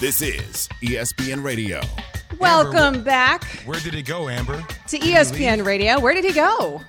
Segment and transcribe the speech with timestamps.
[0.00, 1.80] This is ESPN Radio.
[2.38, 4.64] Welcome back Where did it go, Amber?
[4.88, 5.98] to ESPN Radio.
[5.98, 6.80] Where did he go?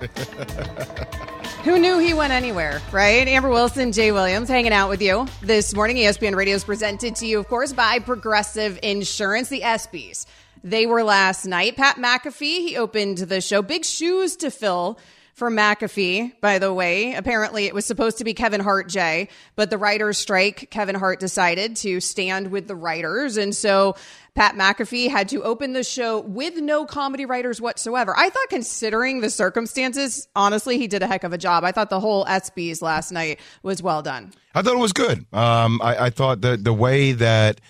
[1.64, 3.28] Who knew he went anywhere, right?
[3.28, 5.98] Amber Wilson, Jay Williams hanging out with you this morning.
[5.98, 10.26] ESPN Radio is presented to you, of course, by Progressive Insurance, the ESPYs.
[10.64, 11.76] They were last night.
[11.76, 13.62] Pat McAfee, he opened the show.
[13.62, 14.98] Big shoes to fill
[15.38, 17.14] for McAfee, by the way.
[17.14, 21.20] Apparently, it was supposed to be Kevin Hart, Jay, but the writers' strike, Kevin Hart
[21.20, 23.36] decided to stand with the writers.
[23.36, 23.94] And so
[24.34, 28.14] Pat McAfee had to open the show with no comedy writers whatsoever.
[28.18, 31.62] I thought, considering the circumstances, honestly, he did a heck of a job.
[31.62, 34.32] I thought the whole ESPYs last night was well done.
[34.54, 35.24] I thought it was good.
[35.32, 37.60] Um, I, I thought the the way that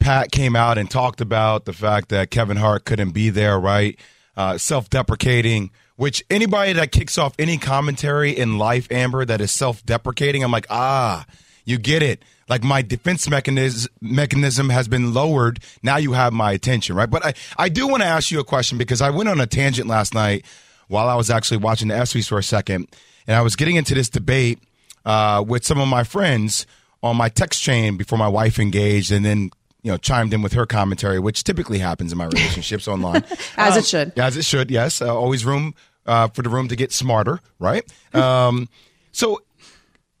[0.00, 3.98] Pat came out and talked about the fact that Kevin Hart couldn't be there, right?
[4.36, 9.50] Uh, self deprecating, which anybody that kicks off any commentary in life, Amber, that is
[9.52, 11.24] self deprecating, I'm like, ah,
[11.64, 12.22] you get it.
[12.48, 15.60] Like my defense mechanism mechanism has been lowered.
[15.82, 17.08] Now you have my attention, right?
[17.08, 19.46] But I, I do want to ask you a question because I went on a
[19.46, 20.44] tangent last night
[20.88, 22.88] while I was actually watching the ESPYs for a second,
[23.26, 24.58] and I was getting into this debate
[25.06, 26.66] uh, with some of my friends
[27.02, 29.50] on my text chain before my wife engaged, and then
[29.84, 33.22] you know chimed in with her commentary, which typically happens in my relationships online,
[33.56, 34.18] As it Um, should.
[34.18, 34.70] as it should.
[34.72, 35.74] Yes, uh, always room
[36.06, 37.84] uh, for the room to get smarter, right?
[38.14, 38.68] Um,
[39.12, 39.40] so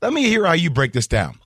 [0.02, 1.38] let me hear how you break this down.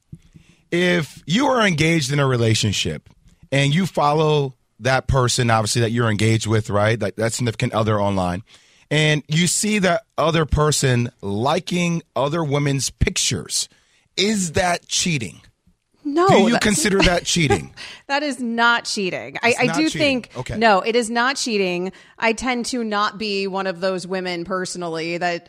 [0.70, 3.08] If you are engaged in a relationship
[3.50, 7.00] and you follow that person, obviously that you're engaged with, right?
[7.00, 8.42] Like that significant other online,
[8.90, 13.68] and you see that other person liking other women's pictures,
[14.16, 15.40] is that cheating?
[16.14, 17.74] No, Do you consider that cheating?
[18.08, 19.36] That is not cheating.
[19.42, 20.00] I, It's I not do cheating.
[20.22, 20.56] think Okay.
[20.56, 21.92] no, it is not cheating.
[22.18, 25.48] I tend to not be one of those women personally that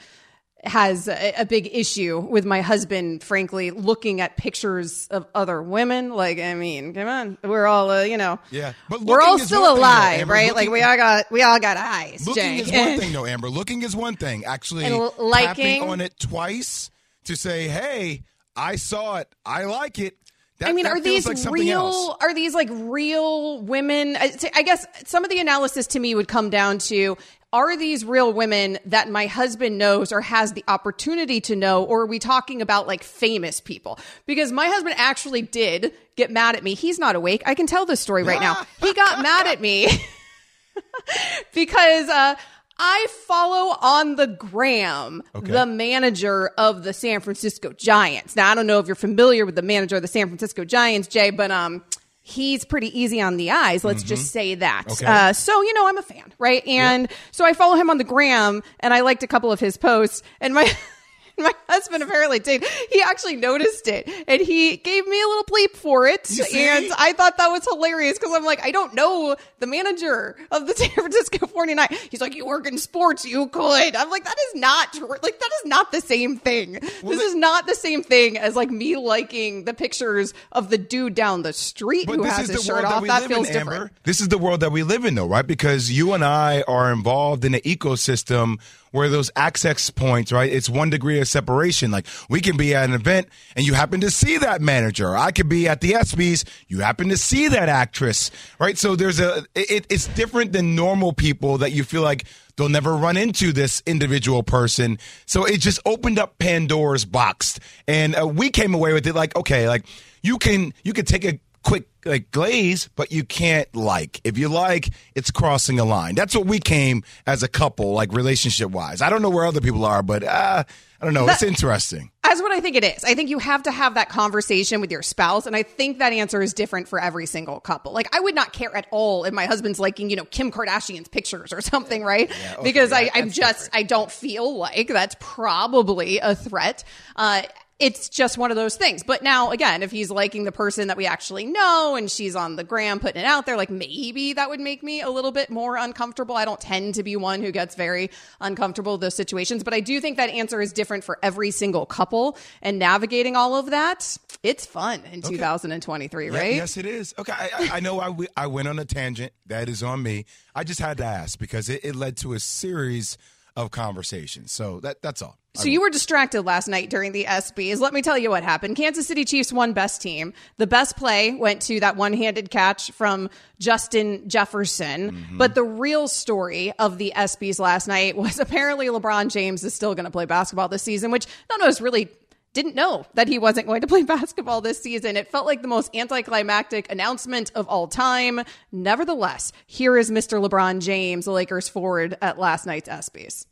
[0.65, 6.09] has a, a big issue with my husband, frankly, looking at pictures of other women.
[6.09, 8.73] Like, I mean, come on, we're all, uh, you know, Yeah.
[8.89, 10.53] But we're all still one thing, though, alive, right?
[10.53, 12.27] like, we all got, we all got eyes.
[12.27, 13.49] Looking is one thing, though, Amber.
[13.49, 14.43] Looking is one thing.
[14.43, 16.91] Actually, And liking- on it twice
[17.23, 18.23] to say, "Hey,
[18.55, 19.33] I saw it.
[19.45, 20.17] I like it."
[20.59, 21.79] That, I mean, are these like real?
[21.79, 22.17] else.
[22.19, 24.17] Are these like real women?
[24.17, 27.17] I I guess some of the analysis to me would come down to:
[27.53, 32.01] Are these real women that my husband knows or has the opportunity to know, or
[32.01, 33.99] are we talking about like famous people?
[34.25, 36.73] Because my husband actually did get mad at me.
[36.73, 37.41] He's not awake.
[37.45, 38.61] I can tell this story right now.
[38.81, 39.87] He got mad at me
[41.53, 42.35] because uh,
[42.79, 48.35] I follow on the gram the manager of the San Francisco Giants.
[48.35, 51.07] Now I don't know if you're familiar with the manager of the San Francisco Giants,
[51.07, 51.83] Jay, but um.
[52.21, 53.83] He's pretty easy on the eyes.
[53.83, 54.83] Let's just say that.
[54.87, 55.03] Okay.
[55.03, 56.63] Uh, so you know, I'm a fan, right?
[56.67, 59.77] And so I follow him on the gram, and I liked a couple of his
[59.77, 60.21] posts.
[60.39, 60.71] And my
[61.43, 62.63] my husband apparently did.
[62.91, 66.29] He actually noticed it, and he gave me a little bleep for it.
[66.53, 70.67] And I thought that was hilarious because I'm like, I don't know the manager of
[70.67, 71.87] the San Francisco 49.
[72.11, 73.95] He's like, you work in sports, you could.
[73.95, 75.07] I'm like, that is not true.
[75.07, 76.73] Like, that is not the same thing.
[76.73, 81.15] this is not the same thing as like me liking the pictures of the dude
[81.15, 83.05] down the street But who has is his shirt that off.
[83.05, 83.81] That live feels in, different.
[83.81, 83.91] Amber.
[84.03, 85.45] This is the world that we live in, though, right?
[85.45, 88.59] Because you and I are involved in an ecosystem
[88.91, 90.51] where those access points, right?
[90.51, 91.91] It's one degree of separation.
[91.91, 95.15] Like we can be at an event and you happen to see that manager.
[95.15, 96.47] I could be at the ESPYS.
[96.67, 98.77] You happen to see that actress, right?
[98.77, 102.25] So there's a, it, it's different than normal people that you feel like
[102.57, 104.99] they'll never run into this individual person.
[105.25, 107.59] So it just opened up Pandora's box.
[107.87, 109.85] And uh, we came away with it like, okay, like
[110.21, 114.21] you can, you can take a quick like glaze, but you can't like.
[114.23, 116.15] If you like, it's crossing a line.
[116.15, 119.01] That's what we came as a couple, like relationship wise.
[119.01, 120.63] I don't know where other people are, but uh,
[121.01, 121.27] I don't know.
[121.27, 122.11] it's interesting.
[122.23, 123.03] That's what I think it is.
[123.03, 125.47] I think you have to have that conversation with your spouse.
[125.47, 127.91] And I think that answer is different for every single couple.
[127.91, 131.07] Like, I would not care at all if my husband's liking, you know, Kim Kardashian's
[131.07, 132.31] pictures or something, right?
[132.63, 136.83] because I, I'm just, I don't feel like that's probably a threat.
[137.15, 137.43] Uh,
[137.79, 139.03] it's just one of those things.
[139.03, 142.57] But now, again, if he's liking the person that we actually know and she's on
[142.57, 145.49] the gram putting it out there, like maybe that would make me a little bit
[145.49, 146.35] more uncomfortable.
[146.35, 148.11] I don't tend to be one who gets very
[148.41, 151.85] uncomfortable with those situations, but I do think that answer is different for every single
[151.85, 154.17] couple and navigating all of that.
[154.43, 155.35] It's fun in okay.
[155.35, 156.55] 2023, right?
[156.55, 157.13] yes, it is.
[157.17, 159.31] Okay, I, I know I, I went on a tangent.
[159.45, 160.25] That is on me.
[160.53, 163.17] I just had to ask because it, it led to a series
[163.55, 164.51] of conversations.
[164.51, 165.38] So that that's all.
[165.55, 167.79] So you were distracted last night during the ESPYS.
[167.79, 168.77] Let me tell you what happened.
[168.77, 170.33] Kansas City Chiefs won best team.
[170.57, 173.29] The best play went to that one-handed catch from
[173.59, 175.11] Justin Jefferson.
[175.11, 175.37] Mm-hmm.
[175.37, 179.95] But the real story of the ESPYS last night was apparently LeBron James is still
[179.95, 182.09] going to play basketball this season, which none of us really
[182.53, 185.17] didn't know that he wasn't going to play basketball this season.
[185.17, 188.41] It felt like the most anticlimactic announcement of all time.
[188.71, 190.45] Nevertheless, here is Mr.
[190.45, 193.45] LeBron James, the Lakers forward at last night's ESPYS.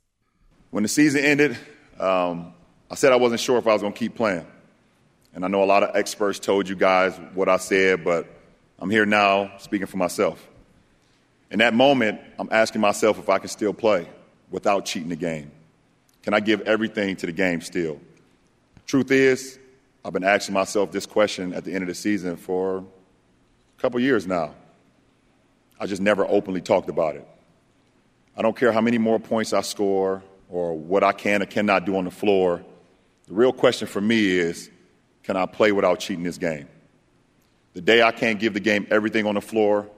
[0.69, 1.57] When the season ended,
[1.99, 2.53] um,
[2.89, 4.45] I said I wasn't sure if I was going to keep playing.
[5.33, 8.27] And I know a lot of experts told you guys what I said, but
[8.79, 10.47] I'm here now speaking for myself.
[11.51, 14.07] In that moment, I'm asking myself if I can still play
[14.49, 15.51] without cheating the game.
[16.23, 17.99] Can I give everything to the game still?
[18.85, 19.59] Truth is,
[20.03, 23.99] I've been asking myself this question at the end of the season for a couple
[23.99, 24.55] years now.
[25.79, 27.27] I just never openly talked about it.
[28.35, 31.85] I don't care how many more points I score or what I can or cannot
[31.85, 32.63] do on the floor.
[33.27, 34.69] The real question for me is
[35.23, 36.67] can I play without cheating this game?
[37.73, 39.89] The day I can't give the game everything on the floor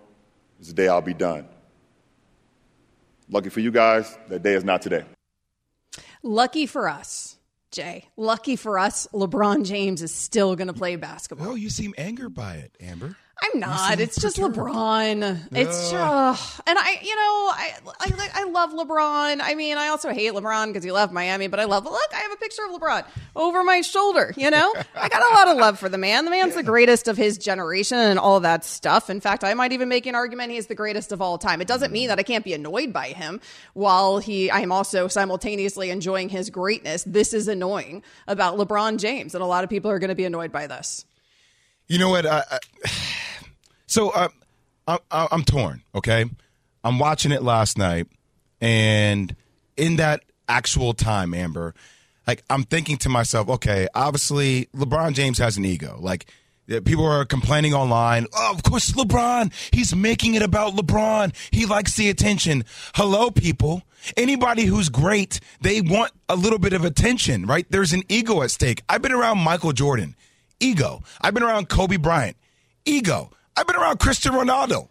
[0.59, 1.47] is the day I'll be done.
[3.29, 5.05] Lucky for you guys, that day is not today.
[6.23, 7.37] Lucky for us.
[7.71, 11.49] Jay, lucky for us, LeBron James is still going to play basketball.
[11.49, 13.15] Oh, you seem angered by it, Amber.
[13.41, 13.99] I'm not.
[13.99, 15.47] It's just LeBron.
[15.51, 19.39] It's just, and I, you know, I, I, I love LeBron.
[19.41, 21.85] I mean, I also hate LeBron because he left Miami, but I love.
[21.85, 23.05] Look, I have a picture of LeBron
[23.35, 24.33] over my shoulder.
[24.35, 26.25] You know, I got a lot of love for the man.
[26.25, 29.09] The man's the greatest of his generation and all that stuff.
[29.09, 31.61] In fact, I might even make an argument he's the greatest of all time.
[31.61, 33.39] It doesn't mean that I can't be annoyed by him
[33.73, 34.49] while he.
[34.49, 37.03] I am also simultaneously enjoying his greatness.
[37.03, 40.25] This is annoying about LeBron James, and a lot of people are going to be
[40.25, 41.05] annoyed by this.
[41.87, 42.27] You know what?
[42.27, 42.59] I, I
[43.89, 44.29] so uh,
[44.87, 45.83] I, I'm torn.
[45.93, 46.25] Okay,
[46.83, 48.07] I'm watching it last night,
[48.61, 49.35] and
[49.75, 51.73] in that actual time, Amber,
[52.27, 55.97] like I'm thinking to myself, okay, obviously LeBron James has an ego.
[55.99, 56.27] Like
[56.67, 58.27] people are complaining online.
[58.33, 59.51] Oh, of course, LeBron.
[59.73, 61.33] He's making it about LeBron.
[61.51, 62.65] He likes the attention.
[62.95, 63.81] Hello, people.
[64.15, 67.65] Anybody who's great, they want a little bit of attention, right?
[67.69, 68.83] There's an ego at stake.
[68.87, 70.15] I've been around Michael Jordan,
[70.59, 71.01] ego.
[71.19, 72.37] I've been around Kobe Bryant,
[72.85, 73.31] ego.
[73.59, 74.87] I've been around Cristiano Ronaldo.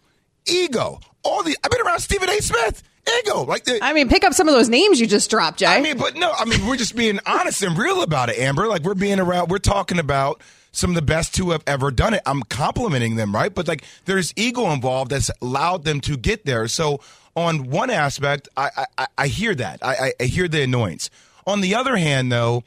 [0.47, 1.01] Ego.
[1.23, 2.43] All the I've been around Stephen A.
[2.43, 2.83] Smith.
[3.21, 3.43] Ego.
[3.45, 5.67] Like the, I mean, pick up some of those names you just dropped, Jay.
[5.67, 8.67] I mean, but no, I mean, we're just being honest and real about it, Amber.
[8.67, 12.13] Like we're being around, we're talking about some of the best who have ever done
[12.13, 12.21] it.
[12.27, 13.55] I'm complimenting them, right?
[13.55, 16.69] But like there's ego involved that's allowed them to get there.
[16.69, 17.01] So
[17.35, 19.79] on one aspect, I I, I hear that.
[19.83, 21.09] I, I hear the annoyance.
[21.47, 22.65] On the other hand, though,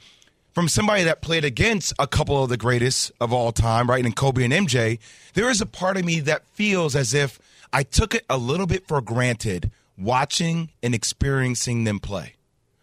[0.52, 4.12] from somebody that played against a couple of the greatest of all time, right, in
[4.12, 4.98] Kobe and MJ,
[5.34, 7.38] there is a part of me that feels as if
[7.72, 12.34] I took it a little bit for granted watching and experiencing them play.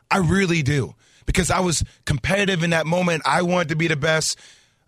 [0.10, 0.96] I really do.
[1.26, 3.22] Because I was competitive in that moment.
[3.24, 4.40] I wanted to be the best.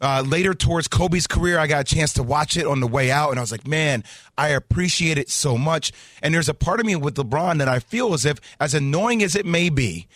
[0.02, 3.12] Uh, later towards Kobe's career, I got a chance to watch it on the way
[3.12, 4.04] out, and I was like, man,
[4.36, 5.92] I appreciate it so much.
[6.24, 9.22] And there's a part of me with LeBron that I feel as if, as annoying
[9.22, 10.08] as it may be,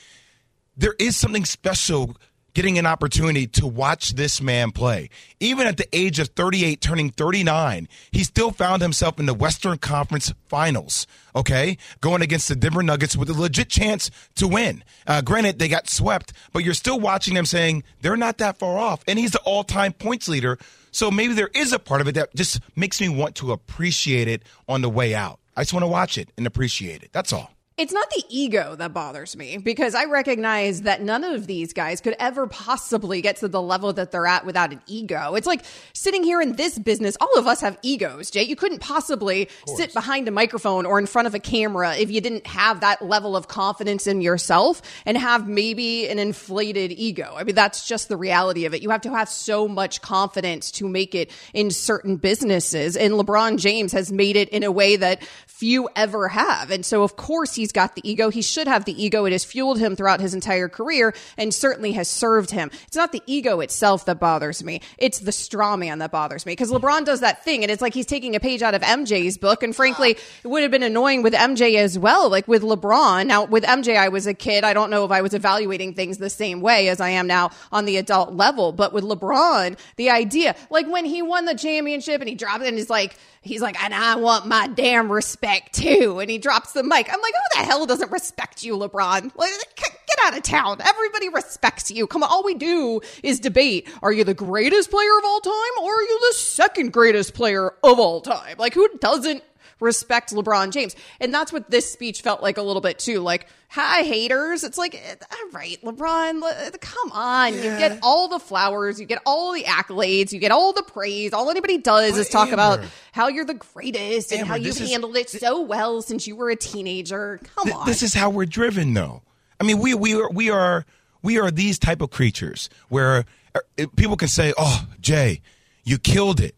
[0.75, 2.17] there is something special
[2.55, 5.09] getting an opportunity to watch this man play.
[5.39, 9.77] Even at the age of 38, turning 39, he still found himself in the Western
[9.77, 11.77] Conference Finals, okay?
[12.01, 14.83] Going against the Denver Nuggets with a legit chance to win.
[15.05, 18.79] Uh, granted, they got swept, but you're still watching them saying they're not that far
[18.79, 19.03] off.
[19.05, 20.57] And he's the all time points leader.
[20.91, 24.29] So maybe there is a part of it that just makes me want to appreciate
[24.29, 25.39] it on the way out.
[25.57, 27.09] I just want to watch it and appreciate it.
[27.11, 27.54] That's all.
[27.77, 31.99] It's not the ego that bothers me because I recognize that none of these guys
[31.99, 35.35] could ever possibly get to the level that they're at without an ego.
[35.35, 38.43] It's like sitting here in this business, all of us have egos, Jay.
[38.43, 42.21] You couldn't possibly sit behind a microphone or in front of a camera if you
[42.21, 47.33] didn't have that level of confidence in yourself and have maybe an inflated ego.
[47.35, 48.83] I mean, that's just the reality of it.
[48.83, 52.95] You have to have so much confidence to make it in certain businesses.
[52.95, 56.71] And LeBron James has made it in a way that few ever have.
[56.71, 58.29] And so, of course, he he's got the ego.
[58.29, 59.25] He should have the ego.
[59.25, 62.69] It has fueled him throughout his entire career and certainly has served him.
[62.85, 64.81] It's not the ego itself that bothers me.
[64.99, 67.95] It's the straw man that bothers me because LeBron does that thing and it's like
[67.95, 69.63] he's taking a page out of MJ's book.
[69.63, 72.29] And frankly, it would have been annoying with MJ as well.
[72.29, 73.25] Like with LeBron.
[73.25, 74.63] Now with MJ, I was a kid.
[74.63, 77.49] I don't know if I was evaluating things the same way as I am now
[77.71, 78.73] on the adult level.
[78.73, 82.67] But with LeBron, the idea, like when he won the championship and he dropped it
[82.67, 86.19] and he's like, he's like, and I want my damn respect too.
[86.19, 87.07] And he drops the mic.
[87.11, 89.31] I'm like, who the hell doesn't respect you, LeBron?
[89.35, 90.77] Like, get out of town.
[90.83, 92.07] Everybody respects you.
[92.07, 92.29] Come on.
[92.29, 93.87] All we do is debate.
[94.01, 97.73] Are you the greatest player of all time or are you the second greatest player
[97.83, 98.55] of all time?
[98.57, 99.43] Like, who doesn't
[99.79, 100.95] respect LeBron James.
[101.19, 103.19] And that's what this speech felt like a little bit too.
[103.19, 104.63] Like, hi, haters.
[104.63, 107.53] It's like, eh, all right, LeBron, come on.
[107.53, 107.63] Yeah.
[107.63, 111.33] You get all the flowers, you get all the accolades, you get all the praise.
[111.33, 112.79] All anybody does but is talk Amber, about
[113.11, 116.35] how you're the greatest and Amber, how you've handled is, it so well since you
[116.35, 117.39] were a teenager.
[117.55, 117.85] Come th- on.
[117.85, 119.21] This is how we're driven, though.
[119.59, 120.85] I mean, we we are we are
[121.21, 125.41] we are these type of creatures where uh, people can say, "Oh, Jay,
[125.83, 126.54] you killed it."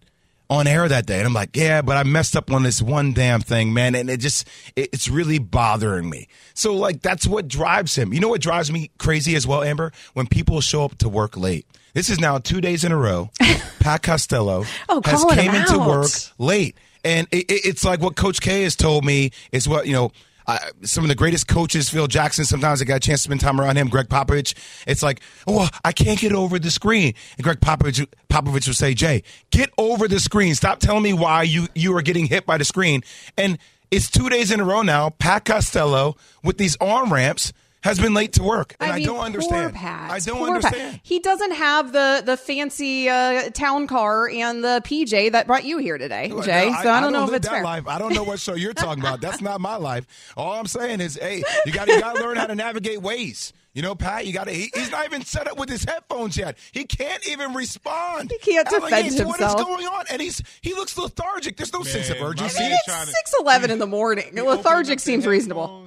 [0.50, 1.18] On air that day.
[1.18, 3.96] And I'm like, yeah, but I messed up on this one damn thing, man.
[3.96, 6.28] And it just, it, it's really bothering me.
[6.54, 8.14] So, like, that's what drives him.
[8.14, 9.92] You know what drives me crazy as well, Amber?
[10.14, 11.66] When people show up to work late.
[11.94, 13.32] This is now two days in a row.
[13.80, 16.78] Pat Costello oh, has came into work late.
[17.04, 20.12] And it, it, it's like what Coach K has told me is what, you know,
[20.48, 23.42] uh, some of the greatest coaches, Phil Jackson, sometimes I got a chance to spend
[23.42, 24.54] time around him, Gregg Popovich.
[24.88, 27.14] It's like, oh, I can't get over the screen.
[27.38, 30.56] And Gregg Popovich, Popovich would say, Jay, get over the screen.
[30.56, 33.04] Stop telling me why you, you are getting hit by the screen.
[33.38, 33.58] And
[33.92, 38.14] it's two days in a row now, Pat Costello with these arm ramps– has been
[38.14, 39.76] late to work, and I, mean, I don't understand.
[39.76, 40.94] Pat, I don't understand.
[40.94, 41.00] Pat.
[41.04, 45.78] He doesn't have the the fancy uh, town car and the PJ that brought you
[45.78, 46.70] here today, Jay.
[46.70, 47.64] No, so I, I don't, know if it's fair.
[47.64, 47.88] Life.
[47.88, 49.22] I don't know what show you're talking about.
[49.22, 50.34] That's not my life.
[50.36, 53.54] All I'm saying is, hey, you got you got to learn how to navigate ways.
[53.74, 54.54] You know, Pat, you got to.
[54.54, 56.58] He, he's not even set up with his headphones yet.
[56.72, 58.32] He can't even respond.
[58.32, 59.28] He can't defend like, himself.
[59.28, 60.06] What is going on?
[60.10, 61.58] And he's he looks lethargic.
[61.58, 62.58] There's no Man, sense of urgency.
[62.58, 64.34] I mean, it's six eleven in the morning.
[64.34, 65.86] Lethargic seems reasonable.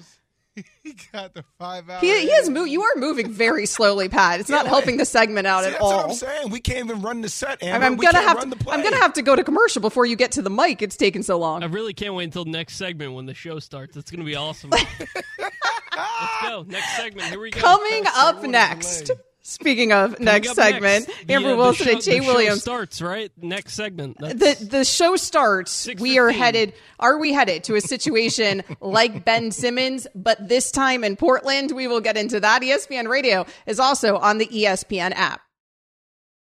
[0.83, 2.01] he got the five hours.
[2.01, 4.41] He, he is mo- You are moving very slowly, Pat.
[4.41, 6.11] It's not helping the segment out see, at all.
[6.11, 7.63] I'm saying we can't even run the set.
[7.63, 7.87] Amber.
[7.87, 8.71] I'm, gonna have to.
[8.71, 10.83] I'm gonna have to go to commercial before you get to the mic.
[10.83, 11.63] It's taking so long.
[11.63, 13.97] I really can't wait until next segment when the show starts.
[13.97, 14.71] It's gonna be awesome.
[15.41, 16.65] Let's go.
[16.67, 17.29] Next segment.
[17.29, 17.61] Here we go.
[17.61, 19.11] Coming up next.
[19.43, 23.33] Speaking of Coming next segment, next, uh, Amber Wilson show, and Jay Williams starts right
[23.41, 24.19] next segment.
[24.19, 25.89] That's the the show starts.
[25.99, 26.75] We are headed.
[26.99, 31.73] Are we headed to a situation like Ben Simmons, but this time in Portland?
[31.73, 32.63] We will get into that.
[32.63, 35.41] ESPN Radio is also on the ESPN app.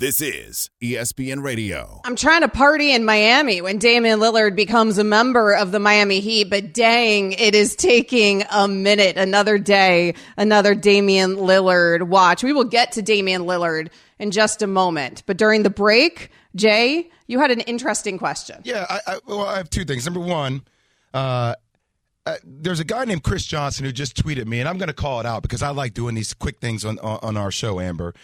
[0.00, 2.00] This is ESPN Radio.
[2.06, 6.20] I'm trying to party in Miami when Damian Lillard becomes a member of the Miami
[6.20, 9.18] Heat, but dang, it is taking a minute.
[9.18, 12.42] Another day, another Damian Lillard watch.
[12.42, 15.22] We will get to Damian Lillard in just a moment.
[15.26, 18.62] But during the break, Jay, you had an interesting question.
[18.64, 20.06] Yeah, I, I well, I have two things.
[20.06, 20.62] Number one,
[21.12, 21.56] uh,
[22.24, 24.94] uh, there's a guy named Chris Johnson who just tweeted me, and I'm going to
[24.94, 27.80] call it out because I like doing these quick things on, on, on our show,
[27.80, 28.14] Amber.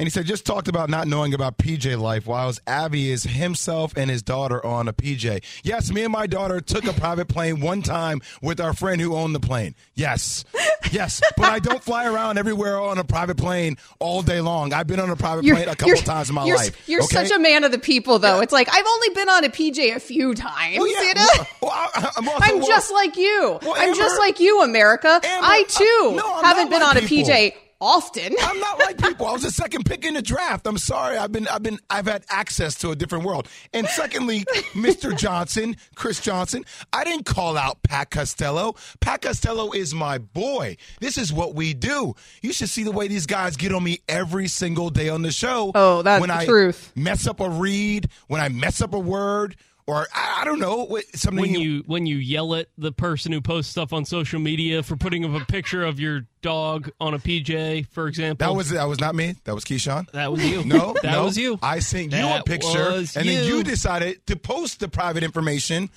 [0.00, 3.92] And he said, just talked about not knowing about PJ life while Abby is himself
[3.98, 5.44] and his daughter on a PJ.
[5.62, 9.14] Yes, me and my daughter took a private plane one time with our friend who
[9.14, 9.74] owned the plane.
[9.94, 10.46] Yes.
[10.90, 11.20] Yes.
[11.36, 14.72] but I don't fly around everywhere on a private plane all day long.
[14.72, 16.88] I've been on a private you're, plane a couple times in my you're, life.
[16.88, 17.26] You're okay?
[17.26, 18.38] such a man of the people, though.
[18.38, 18.42] Yeah.
[18.42, 20.78] It's like, I've only been on a PJ a few times.
[20.78, 21.02] Well, yeah.
[21.02, 21.46] You know?
[21.60, 22.10] well, I,
[22.48, 23.58] am well, just like you.
[23.62, 25.20] I'm just like you, America.
[25.22, 27.30] Amber, I, too, no, haven't been on people.
[27.30, 28.34] a PJ often.
[28.40, 29.26] I'm not like people.
[29.26, 30.66] I was a second pick in the draft.
[30.66, 31.16] I'm sorry.
[31.16, 33.48] I've been I've been I've had access to a different world.
[33.72, 34.40] And secondly,
[34.74, 35.16] Mr.
[35.16, 38.74] Johnson, Chris Johnson, I didn't call out Pat Costello.
[39.00, 40.76] Pat Costello is my boy.
[41.00, 42.14] This is what we do.
[42.42, 45.32] You should see the way these guys get on me every single day on the
[45.32, 45.72] show.
[45.74, 46.92] Oh, that's when the I truth.
[46.94, 49.56] Mess up a read, when I mess up a word,
[49.90, 53.40] or I, don't know what- something when you when you yell at the person who
[53.40, 57.18] posts stuff on social media for putting up a picture of your dog on a
[57.18, 58.46] PJ, for example.
[58.46, 59.34] That was that was not me.
[59.44, 60.10] That was Keyshawn.
[60.12, 60.64] That was you.
[60.64, 61.24] No, that no.
[61.24, 61.58] was you.
[61.62, 63.62] I sent you a picture, was and then you you.
[63.64, 65.90] decided to post the private information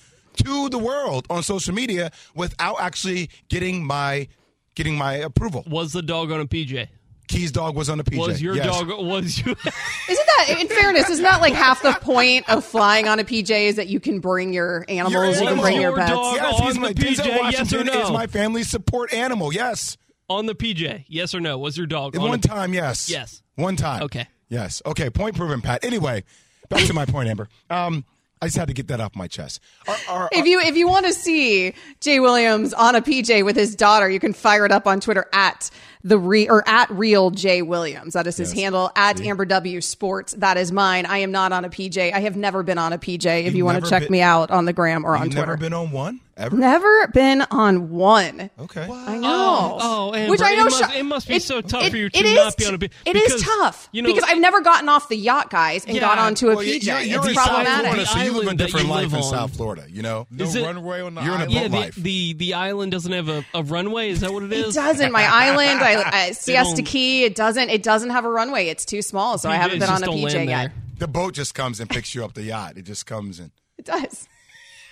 [0.44, 4.26] to the world on social media without actually getting my
[4.74, 5.64] getting my approval.
[5.68, 6.88] Was the dog on a PJ?
[7.28, 8.18] Key's dog was on the PJ.
[8.18, 8.66] Was your yes.
[8.66, 8.88] dog?
[8.88, 9.52] Was you?
[10.08, 13.50] Isn't that, in fairness, isn't that like half the point of flying on a PJ
[13.50, 16.10] is that you can bring your animals, you can bring your your pets?
[16.10, 18.02] dog Yes, he's on my the PJ, Denzel yes or no?
[18.02, 19.52] is my family's support animal.
[19.54, 19.96] Yes,
[20.28, 21.04] on the PJ?
[21.08, 21.58] Yes or no?
[21.58, 23.08] Was your dog At on one a, time, yes.
[23.08, 23.42] Yes.
[23.56, 24.02] one time.
[24.02, 24.26] Okay.
[24.48, 24.82] Yes.
[24.84, 25.08] Okay.
[25.10, 25.84] Point proven, Pat.
[25.84, 26.24] Anyway,
[26.68, 27.48] back to my point, Amber.
[27.70, 28.04] Um,
[28.42, 29.60] I just had to get that off my chest.
[29.88, 33.56] Are- are- If you if you want to see Jay Williams on a PJ with
[33.56, 35.70] his daughter, you can fire it up on Twitter at
[36.04, 38.12] the re or at real Jay Williams.
[38.12, 38.60] That is his Yes.
[38.62, 40.34] handle at Amber W Sports.
[40.38, 41.06] That is mine.
[41.06, 42.12] I am not on a PJ.
[42.12, 43.24] I have never been on a PJ.
[43.40, 45.32] If You've you want to check been- me out on the gram or on You've
[45.32, 45.46] Twitter.
[45.46, 46.56] never been on one ever.
[46.56, 48.50] Never been on one.
[48.60, 48.82] Okay.
[48.90, 49.78] I know.
[49.80, 51.96] Oh, Amber, Which I know it must, sho- it must be so tough it- for
[51.96, 52.90] you it to is not be on a PJ.
[53.06, 56.00] It is tough You know, because I've never gotten off the yacht, guys, and Yeah,
[56.00, 56.82] got onto a Well, PJ.
[56.86, 57.86] you're, you're it's in South problematic.
[57.86, 59.22] Florida, so you live a island that different you life live in.
[59.22, 59.84] South Florida.
[59.88, 61.52] You know, No Is it- runway on the You're in a island.
[61.52, 61.94] yeah, boat the, life.
[61.94, 64.10] the the island doesn't have a, a runway.
[64.10, 64.58] Is that what it is?
[64.58, 64.74] it It is?
[64.74, 65.12] doesn't.
[65.12, 67.70] My island, I, I, Siesta Key, it doesn't.
[67.70, 68.66] It doesn't have a runway.
[68.68, 70.46] It's too small, so I haven't been on a PJ yet.
[70.46, 70.72] there.
[70.98, 72.76] the boat just comes and picks you up the yacht.
[72.76, 73.50] It just comes in.
[73.78, 74.28] It does.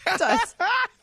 [0.07, 0.55] It does.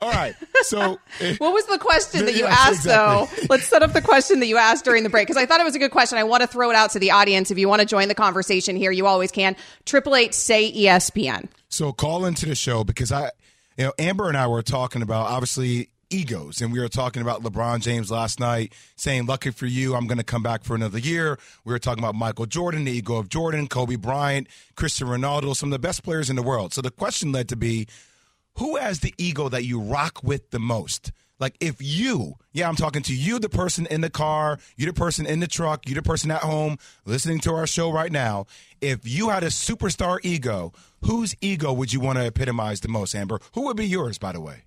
[0.00, 0.34] All right.
[0.62, 0.98] So
[1.38, 3.38] What was the question that you Yes, asked, exactly.
[3.46, 3.46] though?
[3.48, 5.64] Let's set up the question that you asked during the break because I thought it
[5.64, 6.18] was a good question.
[6.18, 7.50] I want to throw it out to the audience.
[7.50, 9.56] If you want to join the conversation here, you always can.
[9.86, 11.48] Triple eight say ESPN.
[11.70, 13.30] So call into the show because I,
[13.78, 17.42] you know, Amber and I were talking about obviously egos, and we were talking about
[17.42, 20.98] LeBron James last night, saying, "Lucky for you, I'm going to come back for another
[20.98, 25.56] year." We were talking about Michael Jordan, the ego of Jordan, Kobe Bryant, Cristiano Ronaldo,
[25.56, 26.72] some of the best players in the world.
[26.72, 27.86] So the question led to be,
[28.58, 31.12] who has the ego that you rock with the most?
[31.40, 34.92] Like if you, yeah, I'm talking to you, the person in the car, you the
[34.92, 38.46] person in the truck, you the person at home listening to our show right now.
[38.80, 43.14] If you had a superstar ego, whose ego would you want to epitomize the most,
[43.14, 43.40] Amber?
[43.54, 44.62] Who would be yours, by the way?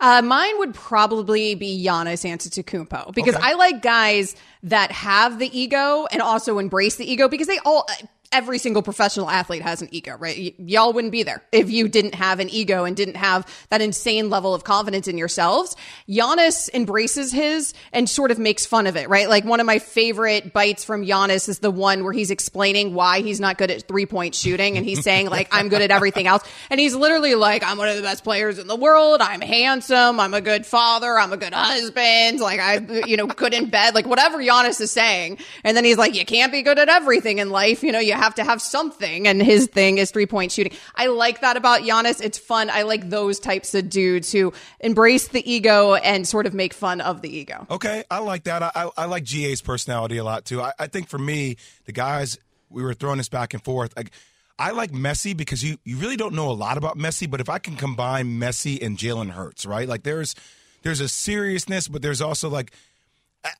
[0.00, 3.44] Uh, mine would probably be Giannis Antetokounmpo because Okay.
[3.44, 7.86] I like guys that have the ego and also embrace the ego because they all.
[8.32, 10.36] Every single professional athlete has an ego, right?
[10.36, 13.80] Y- y'all wouldn't be there if you didn't have an ego and didn't have that
[13.80, 15.74] insane level of confidence in yourselves.
[16.08, 19.28] Giannis embraces his and sort of makes fun of it, right?
[19.28, 23.20] Like one of my favorite bites from Giannis is the one where he's explaining why
[23.20, 26.28] he's not good at three point shooting and he's saying like, I'm good at everything
[26.28, 26.44] else.
[26.70, 29.20] And he's literally like, I'm one of the best players in the world.
[29.22, 30.20] I'm handsome.
[30.20, 31.18] I'm a good father.
[31.18, 32.38] I'm a good husband.
[32.38, 32.76] Like I,
[33.06, 35.38] you know, good in bed, like whatever Giannis is saying.
[35.64, 37.82] And then he's like, you can't be good at everything in life.
[37.82, 39.26] You know, you have to have something.
[39.26, 40.72] And his thing is three point shooting.
[40.94, 42.20] I like that about Giannis.
[42.20, 42.70] It's fun.
[42.70, 47.00] I like those types of dudes who embrace the ego and sort of make fun
[47.00, 47.66] of the ego.
[47.70, 48.62] Okay, I like that.
[48.62, 50.60] I, I, I like GA's personality a lot too.
[50.60, 51.56] I, I think for me,
[51.86, 53.96] the guys we were throwing this back and forth.
[53.96, 54.12] Like,
[54.58, 57.48] I like Messi because you you really don't know a lot about Messi, but if
[57.48, 59.88] I can combine Messi and Jalen Hurts, right?
[59.88, 60.34] Like, there's
[60.82, 62.72] there's a seriousness, but there's also like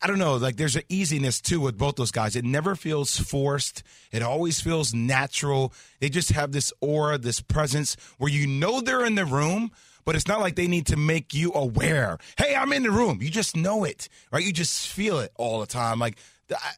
[0.03, 2.37] I- don't know, like there's an easiness too with both those guys.
[2.37, 3.83] It never feels forced.
[4.13, 5.73] It always feels natural.
[6.01, 9.71] They just have this aura, this presence where you know they're in the room,
[10.05, 12.19] but it's not like they need to make you aware.
[12.37, 13.21] Hey, I'm in the room.
[13.23, 14.45] You just know it, right?
[14.45, 15.99] You just feel it all the time.
[15.99, 16.17] Like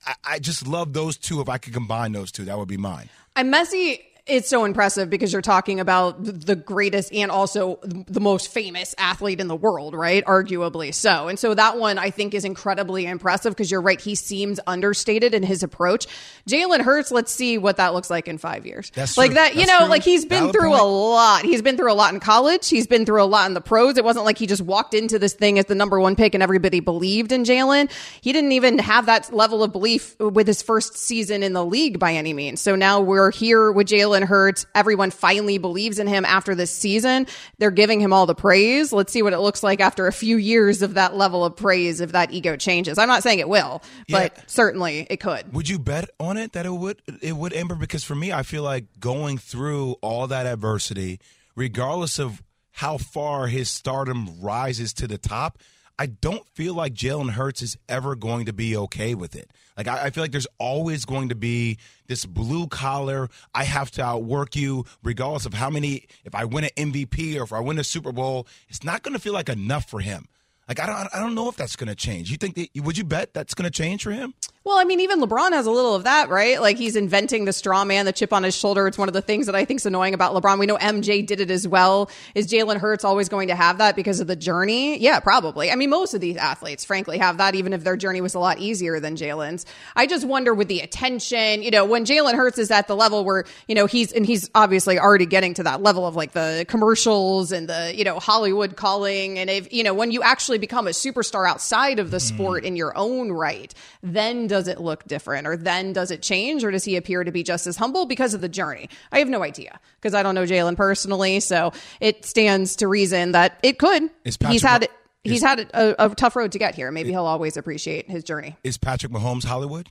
[0.07, 1.41] I, I- just love those two.
[1.41, 3.09] If I could combine those two, that would be mine.
[3.35, 4.01] And Messi,
[4.33, 9.41] it's so impressive because you're talking about the greatest and also the most famous athlete
[9.41, 10.25] in the world, right?
[10.25, 11.29] Arguably so.
[11.29, 14.01] And so that one I think is incredibly impressive because you're right.
[14.01, 16.07] He seems understated in his approach.
[16.49, 18.91] Jalen Hurts, let's see what that looks like in five years.
[18.95, 19.35] That's like true.
[19.35, 19.89] that, you That's know, true.
[19.89, 21.43] like he's been Valid through a lot.
[21.43, 22.69] He's been through a lot in college.
[22.69, 23.99] He's been through a lot in the pros.
[23.99, 26.43] It wasn't like he just walked into this thing as the number one pick and
[26.43, 27.91] everybody believed in Jalen.
[28.23, 31.99] He didn't even have that level of belief with his first season in the league
[31.99, 32.63] by any means.
[32.63, 34.67] So now we're here with Jalen Hurts.
[34.75, 37.27] Everyone finally believes in him after this season.
[37.59, 38.93] They're giving him all the praise.
[38.93, 42.01] Let's see what it looks like after a few years of that level of praise
[42.01, 42.99] if that ego changes.
[42.99, 44.43] I'm not saying it will, but Yeah.
[44.47, 45.53] certainly it could.
[45.55, 47.75] Would you bet on it that it would it would Amber?
[47.75, 51.21] Because for me, I feel like going through all that adversity,
[51.55, 52.43] regardless of
[52.77, 55.59] how far his stardom rises to the top,
[55.99, 59.51] I don't feel like Jalen Hurts is ever going to be okay with it.
[59.77, 63.29] Like I, I, feel like there's always going to be this blue collar.
[63.55, 66.07] I have to outwork you, regardless of how many.
[66.25, 69.15] If I win an MVP or if I win a Super Bowl, it's not going
[69.15, 70.27] to feel like enough for him.
[70.69, 72.31] Like I don't, I don't know if that's going to change.
[72.31, 72.69] You think that?
[72.77, 74.35] Would you bet that's going to change for him?
[74.65, 76.61] Well, I mean, even LeBron has a little of that, right?
[76.61, 78.87] Like he's inventing the straw man, the chip on his shoulder.
[78.87, 80.61] It's one of the things that I think is annoying about LeBron.
[80.61, 82.09] We know MJ did it as well.
[82.37, 85.01] Is Jalen Hurts always going to have that because of the journey?
[85.01, 85.73] Yeah, probably.
[85.73, 88.39] I mean, most of these athletes, frankly, have that, even if their journey was a
[88.39, 89.67] lot easier than Jalen's.
[89.97, 93.25] I just wonder with the attention, you know, when Jalen Hurts is at the level
[93.25, 96.65] where, you know, he's, and he's obviously already getting to that level of like the
[96.69, 99.41] commercials and the, you know, Hollywood calling.
[99.41, 102.21] And if, you know, when you actually become a superstar outside of the mm.
[102.21, 106.63] sport in your own right, then does it look different or then does it change
[106.63, 108.91] or does he appear to be just as humble because of the journey?
[109.11, 111.41] I have no idea because I don't know Jalen personally.
[111.41, 114.11] So it stands to reason that it could.
[114.25, 114.89] He's had
[115.25, 116.91] he's is, had a, a, tough road to get here.
[116.91, 118.57] Maybe he'll always appreciate his journey.
[118.63, 119.89] Is Patrick Mahomes Hollywood?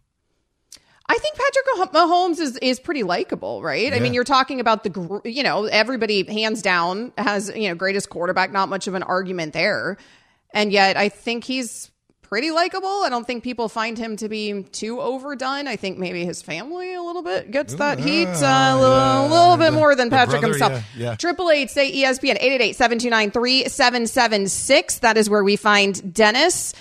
[1.07, 3.89] I think Patrick Mahomes is is pretty likable, right?
[3.89, 3.95] Yeah.
[3.95, 8.09] I mean, you're talking about the you know everybody hands down has you know greatest
[8.09, 9.97] quarterback, not much of an argument there,
[10.53, 11.91] and yet I think he's
[12.31, 13.03] pretty likable.
[13.03, 15.67] I don't think people find him to be too overdone.
[15.67, 19.29] I think maybe his family a little bit gets that heat uh, a little, yeah,
[19.29, 21.19] little bit more than Patrick brother, himself.
[21.19, 22.41] Triple eight say ESPN
[22.73, 25.01] 888-729-3776.
[25.01, 26.73] That is where we find Dennis.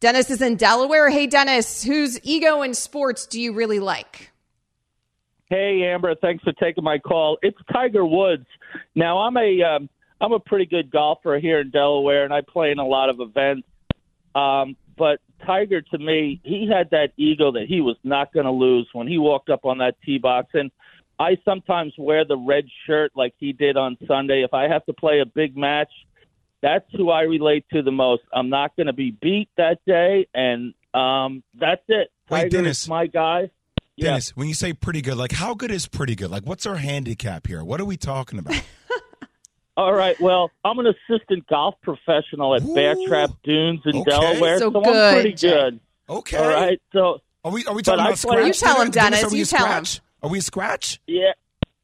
[0.00, 1.08] Dennis is in Delaware.
[1.08, 4.30] Hey Dennis, whose ego in sports do you really like?
[5.48, 7.38] Hey Amber, thanks for taking my call.
[7.40, 8.44] It's Tiger Woods.
[8.94, 9.88] Now I'm a um,
[10.20, 13.20] I'm a pretty good golfer here in Delaware, and I play in a lot of
[13.20, 13.66] events.
[14.34, 18.52] Um, but Tiger, to me, he had that ego that he was not going to
[18.52, 20.48] lose when he walked up on that tee box.
[20.54, 20.70] And
[21.18, 24.42] I sometimes wear the red shirt like he did on Sunday.
[24.42, 25.90] If I have to play a big match,
[26.60, 28.22] that's who I relate to the most.
[28.32, 32.08] I'm not going to be beat that day, and um, that's it.
[32.28, 33.50] Wait, Tiger Dennis, is my guy.
[33.98, 34.40] Dennis, yeah.
[34.40, 36.30] when you say pretty good, like how good is pretty good?
[36.30, 37.64] Like what's our handicap here?
[37.64, 38.62] What are we talking about?
[39.78, 40.20] All right.
[40.20, 42.74] Well, I'm an assistant golf professional at Ooh.
[42.74, 44.10] Bear Trap Dunes in okay.
[44.10, 44.96] Delaware, so, so good.
[44.96, 45.78] I'm pretty good.
[46.10, 46.36] Okay.
[46.36, 46.82] All right.
[46.92, 48.44] So are we are we talking about scratch?
[48.44, 49.20] You tell him, Dennis.
[49.20, 49.98] Dennis you tell scratch?
[49.98, 50.02] him.
[50.24, 51.00] Are we scratch?
[51.06, 51.30] Yeah.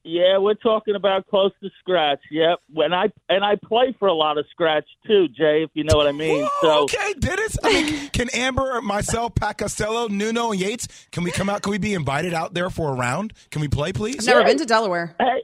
[0.07, 2.19] Yeah, we're talking about close to scratch.
[2.33, 2.59] Yep.
[2.73, 5.97] When I and I play for a lot of scratch too, Jay, if you know
[5.97, 6.49] what I mean.
[6.63, 7.57] so okay, Dennis.
[7.63, 11.63] I mean, can Amber, myself, Pat Costello, Nuno, and Yates, can we come out?
[11.63, 13.35] Can we be invited out there for a round?
[13.51, 14.19] Can we play, please?
[14.19, 14.47] I've never yeah.
[14.47, 15.15] been to Delaware.
[15.19, 15.43] Hey,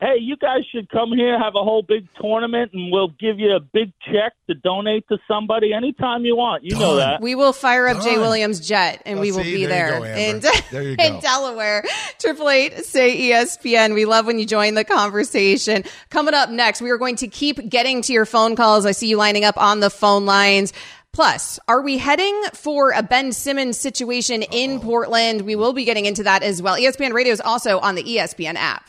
[0.00, 3.54] hey, you guys should come here, have a whole big tournament, and we'll give you
[3.54, 6.62] a big check to donate to somebody anytime you want.
[6.62, 6.80] You Done.
[6.80, 7.20] know that.
[7.20, 8.06] We will fire up Done.
[8.06, 11.84] Jay Williams' jet, and we will see, be there, there, in, there in Delaware.
[12.18, 13.94] Triple eight, say ESPN.
[13.94, 15.84] We love when you join the conversation.
[16.10, 18.86] Coming up next, we are going to keep getting to your phone calls.
[18.86, 20.72] I see you lining up on the phone lines.
[21.12, 25.42] Plus, are we heading for a Ben Simmons situation in Portland?
[25.42, 26.76] We will be getting into that as well.
[26.76, 28.88] ESPN Radio is also on the ESPN app.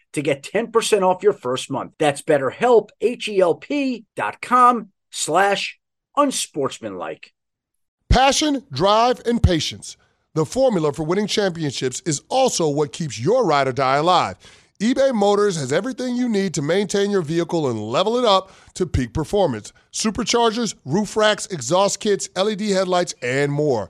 [0.13, 1.93] to get 10% off your first month.
[1.97, 5.79] That's betterhelp, H-E-L-P dot com slash
[6.15, 7.33] unsportsmanlike.
[8.09, 9.95] Passion, drive, and patience.
[10.33, 14.37] The formula for winning championships is also what keeps your ride or die alive.
[14.79, 18.85] eBay Motors has everything you need to maintain your vehicle and level it up to
[18.85, 19.73] peak performance.
[19.91, 23.89] Superchargers, roof racks, exhaust kits, LED headlights, and more.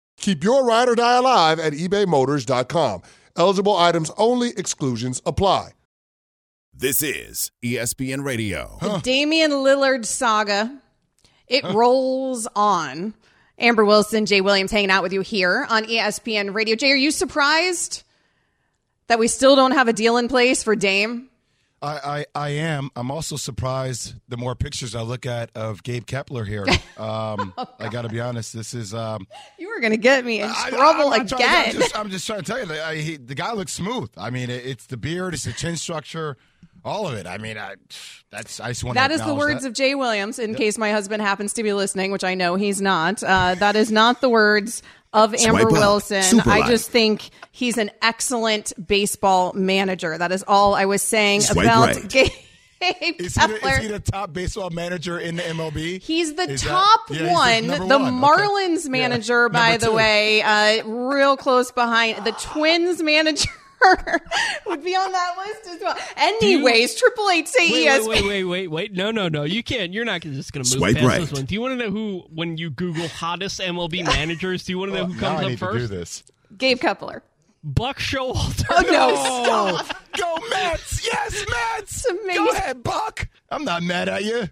[0.21, 3.01] Keep your ride or die alive at ebaymotors.com.
[3.35, 5.71] Eligible items only, exclusions apply.
[6.73, 8.77] This is ESPN Radio.
[8.81, 10.79] The Damian Lillard saga.
[11.47, 13.13] It rolls on.
[13.57, 16.75] Amber Wilson, Jay Williams hanging out with you here on ESPN Radio.
[16.75, 18.03] Jay, are you surprised
[19.07, 21.29] that we still don't have a deal in place for Dame?
[21.83, 22.89] I, I, I am.
[22.95, 26.65] I'm also surprised the more pictures I look at of Gabe Kapler here.
[27.01, 28.53] Um, I got to be honest.
[28.53, 28.93] This is.
[28.93, 29.25] Um,
[29.57, 31.65] You were going to get me in I- trouble I'm not trying to- again.
[31.65, 34.11] I'm just, I'm just trying to tell you, that, I, he, the guy looks smooth.
[34.17, 36.37] I mean, it, it's the beard, it's the chin structure,
[36.85, 37.25] all of it.
[37.25, 37.73] I mean, I,
[38.29, 38.59] that's.
[38.59, 39.69] I just want That is the words that.
[39.69, 42.81] of Jay Williams, in case my husband happens to be listening, which I know he's
[42.81, 43.23] not.
[43.23, 44.83] Uh, that is not the words
[45.13, 45.71] of Amber Swipe up.
[45.71, 46.23] Wilson.
[46.23, 46.69] Super I light.
[46.69, 50.17] just think he's an excellent baseball manager.
[50.17, 52.07] That is all I was saying Swipe about right.
[52.09, 52.31] Gabe
[53.19, 56.01] Is he, the, is he the top baseball manager in the MLB?
[56.01, 57.87] He's the Is that- top yeah, he's the one.
[57.89, 58.07] The one.
[58.07, 58.15] Okay.
[58.43, 59.59] Marlins manager, Yeah.
[59.59, 59.95] by Number the two.
[59.97, 62.25] way, uh, real close behind.
[62.25, 63.49] The Twins manager
[64.67, 65.97] would be on that list as well.
[66.17, 68.07] Anyways, Triple Eight say Wait, ESPN.
[68.07, 68.93] wait, wait, wait, wait, wait.
[68.93, 69.43] No, no, no.
[69.43, 69.93] You can't.
[69.93, 71.21] You're not just going to move Swipe past right.
[71.21, 71.45] this one.
[71.45, 74.91] Do you want to know who, when you Google hottest MLB managers, do you want
[74.91, 75.89] to know who Now comes I up need to do first?
[75.89, 76.23] this.
[76.57, 77.21] Gabe Kapler.
[77.63, 78.65] Buck Showalter.
[78.71, 79.75] Oh no!
[79.83, 79.97] Stop.
[80.17, 81.05] Go Mets!
[81.05, 82.05] Yes, Mets!
[82.05, 82.45] amazing.
[82.45, 83.29] Go ahead, Buck.
[83.51, 84.49] I'm not mad at you.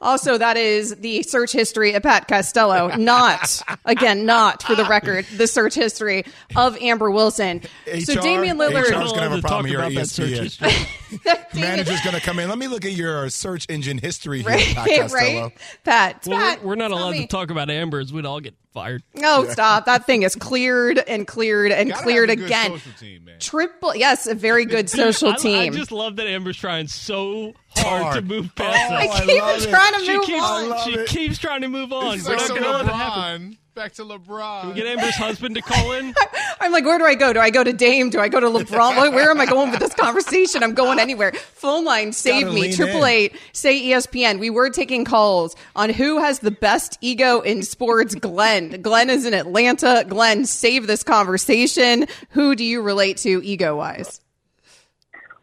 [0.00, 2.88] Also, that is the search history of Pat Costello.
[2.96, 6.24] Not again, not for the record, the search history
[6.56, 7.62] of Amber Wilson.
[8.04, 8.84] so HR Damian Lillard.
[8.84, 10.42] is gonna have a problem talk here at that search ESPN.
[10.42, 10.70] history.
[11.60, 12.48] Manager's going to come in.
[12.48, 15.42] Let me look at your search engine history here, Right, Pat Costello.
[15.42, 15.52] right,
[15.84, 16.26] Pat.
[16.26, 17.22] Well, Pat, we're, we're not allowed me.
[17.22, 18.12] to talk about Ambers.
[18.12, 19.02] We'd all get fired.
[19.14, 19.86] No, stop.
[19.86, 22.70] That thing is cleared and cleared and cleared have a good again.
[22.70, 23.40] social team, man.
[23.40, 25.72] Triple, yes, a very good social I, team.
[25.72, 28.14] I just love that Amber's trying so hard, Hard.
[28.16, 29.00] to move past Oh, I.
[29.08, 29.68] I keep love it.
[29.70, 30.84] trying to She move keeps, on.
[30.84, 31.08] she it.
[31.08, 32.14] keeps trying to move on.
[32.18, 33.50] It's We're like not going to let it happen.
[33.52, 33.56] LeBron.
[33.72, 34.60] Back to LeBron.
[34.62, 36.12] Can we get Amber's husband to call in.
[36.60, 37.32] I'm like, where do I go?
[37.32, 38.10] Do I go to Dame?
[38.10, 38.96] Do I go to LeBron?
[38.96, 40.62] Where- Where am I going with this conversation?
[40.64, 41.32] I'm going anywhere.
[41.32, 42.62] Phone line, save me.
[42.62, 43.08] lean Triple in.
[43.10, 44.40] eight, say ESPN.
[44.40, 48.14] We were taking calls on who has the best ego in sports.
[48.16, 48.82] Glenn.
[48.82, 50.04] Glenn is in Atlanta.
[50.06, 52.06] Glenn, save this conversation.
[52.30, 54.20] Who do you relate to ego wise?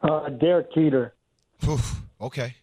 [0.02, 1.14] Uh, Derek Jeter.
[1.68, 2.56] Oof, okay.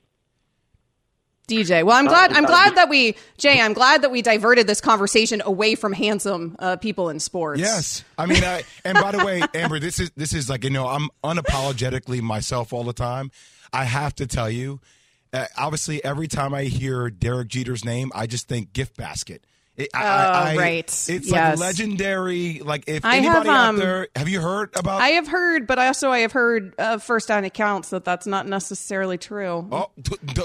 [1.46, 1.84] DJ.
[1.84, 2.32] Well, I'm glad.
[2.32, 3.60] I'm glad that we, Jay.
[3.60, 7.60] I'm glad that we diverted this conversation away from handsome uh, people in sports.
[7.60, 10.70] Yes, I mean, I, and by the way, Amber, this is this is like you
[10.70, 13.30] know, I'm unapologetically myself all the time.
[13.74, 14.80] I have to tell you,
[15.34, 19.44] uh, obviously, every time I hear Derek Jeter's name, I just think gift basket.
[19.76, 20.84] It, I, I, I- Oh, right.
[20.84, 21.30] It's Yes.
[21.30, 22.60] like legendary.
[22.60, 25.00] Like if I anybody have, out um, there, have you heard about?
[25.00, 28.26] I have heard, but I also I have heard uh, first hand accounts that that's
[28.26, 29.66] not necessarily true.
[29.72, 29.90] oh,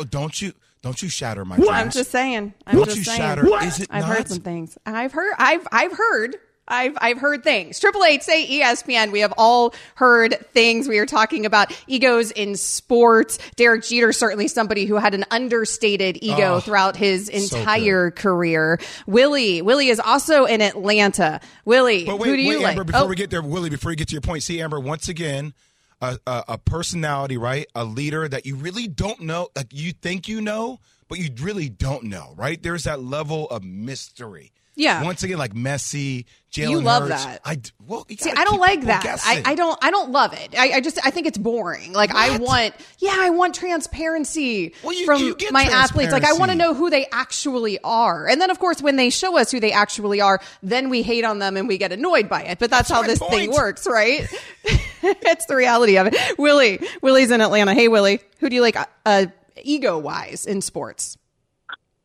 [0.09, 2.53] don't you don't you shatter my I'm just saying.
[2.65, 3.19] I'm Don't just you saying.
[3.19, 3.47] shatter?
[3.63, 4.15] Is it I've not?
[4.17, 4.77] heard some things.
[4.85, 5.33] I've heard.
[5.37, 6.37] I've I've heard.
[6.69, 7.79] I've I've heard things.
[7.79, 9.11] Triple Eight say ESPN.
[9.11, 10.87] We have all heard things.
[10.87, 13.39] We are talking about egos in sports.
[13.55, 18.79] Derek Jeter certainly somebody who had an understated ego Oh, throughout his so entire career.
[19.07, 21.39] Willie Willie is also in Atlanta.
[21.65, 22.71] Willie, wait, who do you wait, like?
[22.71, 24.79] Amber, before Oh, we get there, Willie, before you get to your point, see, Amber,
[24.79, 25.53] once again,
[26.01, 27.67] a, a, a personality, right?
[27.75, 31.69] A leader that you really don't know, like you think you know, but you really
[31.69, 32.61] don't know, right?
[32.61, 34.51] There's that level of mystery.
[34.79, 35.03] Yeah.
[35.03, 37.25] Once again, like Messi, Jalen You love Hurts.
[37.25, 37.41] that.
[37.43, 39.05] I d- well, you See, I don't like that.
[39.25, 39.43] I.
[39.45, 39.77] I don't.
[39.83, 40.57] I don't love it.
[40.57, 40.97] I, I just.
[41.05, 41.91] I think it's boring.
[41.91, 42.73] Like I want.
[42.99, 46.13] Yeah, I want transparency Well, you- from you get my athletes.
[46.13, 48.27] Like I want to know who they actually are.
[48.27, 51.25] And then, of course, when they show us who they actually are, then we hate
[51.25, 52.57] on them and we get annoyed by it.
[52.57, 53.33] But that's, how this point.
[53.33, 54.25] thing works, right?
[55.03, 56.15] it's the reality of it.
[56.39, 56.79] Willie.
[57.01, 57.73] Willie's in Atlanta.
[57.73, 58.21] Hey, Willie.
[58.39, 58.77] Who do you like?
[59.05, 59.25] Uh,
[59.61, 61.17] ego wise in sports.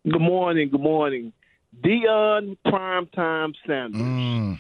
[0.05, 0.71] Good morning.
[0.71, 1.33] Good morning.
[1.85, 4.01] Deion Primetime Sanders.
[4.01, 4.59] Mm.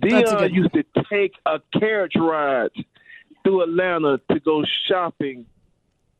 [0.00, 2.70] Deion good- used to take a carriage ride
[3.44, 5.46] through Atlanta to go shopping.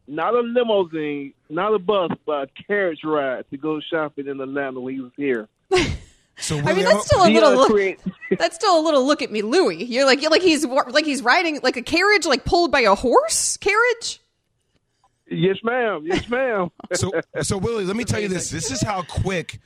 [0.07, 4.81] Not a limousine, not a bus, but a carriage ride to go shopping in Atlanta
[4.81, 5.49] when he was here.
[6.41, 7.53] So I mean, that's still a little.
[7.57, 7.99] Look,
[8.39, 9.83] that's still a little look at me, Louie.
[9.83, 12.95] You're like you're like he's like he's riding like a carriage, like pulled by a
[12.95, 14.21] horse carriage.
[15.29, 16.03] yes, ma'am.
[16.05, 16.71] Yes, ma'am.
[16.95, 17.11] so
[17.43, 18.51] so Willie, let me tell you this.
[18.51, 19.59] This is how quick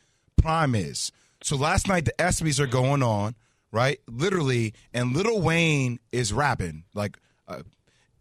[0.42, 1.12] Prime is.
[1.42, 3.34] So last night the ESPYS are going on,
[3.70, 3.98] right?
[4.08, 6.84] Literally, and Lil Wayne is rapping.
[6.94, 7.16] Like
[7.48, 7.62] uh,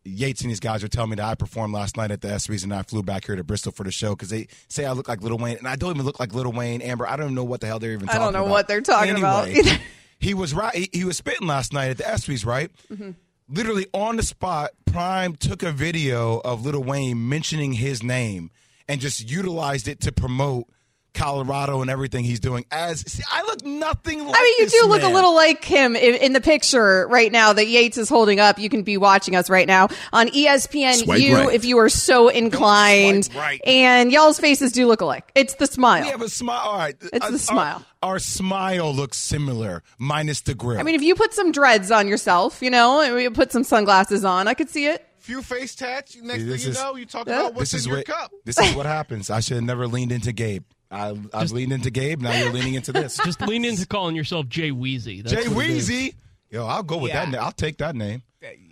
[0.04, 2.64] Yates and these guys are telling me that I performed last night at the ESPYS
[2.64, 5.08] and I flew back here to Bristol for the show because they say I look
[5.08, 6.82] like Lil Wayne, and I don't even look like Lil Wayne.
[6.82, 8.08] Amber, I don't even know what the hell they're even.
[8.08, 8.30] Talking about.
[8.30, 8.52] I don't know about.
[8.52, 9.82] what they're talking about Anyway, either.
[10.20, 10.76] he was right.
[10.76, 12.72] He, he was spitting last night at the ESPYS, right?
[12.92, 13.12] Mm-hmm.
[13.50, 18.50] Literally on the spot, Prime took a video of Lil Wayne mentioning his name
[18.88, 20.68] and just utilized it to promote
[21.14, 22.66] Colorado and everything he's doing.
[22.72, 24.36] As see, I look nothing like.
[24.38, 27.32] I mean, you this do look a little like him in, in the picture right
[27.32, 28.58] now that Yates is holding up.
[28.60, 31.54] You can be watching us right now on ESPN Swipe U right.
[31.54, 33.30] if you are so inclined.
[33.36, 33.60] right.
[33.66, 35.32] And y'all's faces do look alike.
[35.36, 36.02] It's the smile.
[36.04, 36.60] We have a smile.
[36.62, 37.86] All right, It's the uh, Our- smile.
[38.04, 40.80] Our, smile looks similar, minus the grill.
[40.80, 43.64] I mean, if you put some dreads on yourself, you know, and you put some
[43.64, 45.06] sunglasses on, I could see it.
[45.20, 46.16] Few face tats.
[46.16, 47.42] Next See, thing this you is- know, you talk Yeah.
[47.42, 48.32] about what's this is in your what cup.
[48.44, 49.30] this is what happens.
[49.30, 50.64] I should have never leaned into Gabe.
[50.92, 52.22] I, I've leaned into Gabe.
[52.22, 53.18] Now you're leaning into this.
[53.26, 55.24] Just lean into calling yourself Jay Weezy.
[55.24, 55.66] That's Jay what.
[55.66, 56.16] Weezy.
[56.50, 57.26] Yo, I'll go with Yeah.
[57.26, 57.42] that name.
[57.42, 58.24] I'll take that name.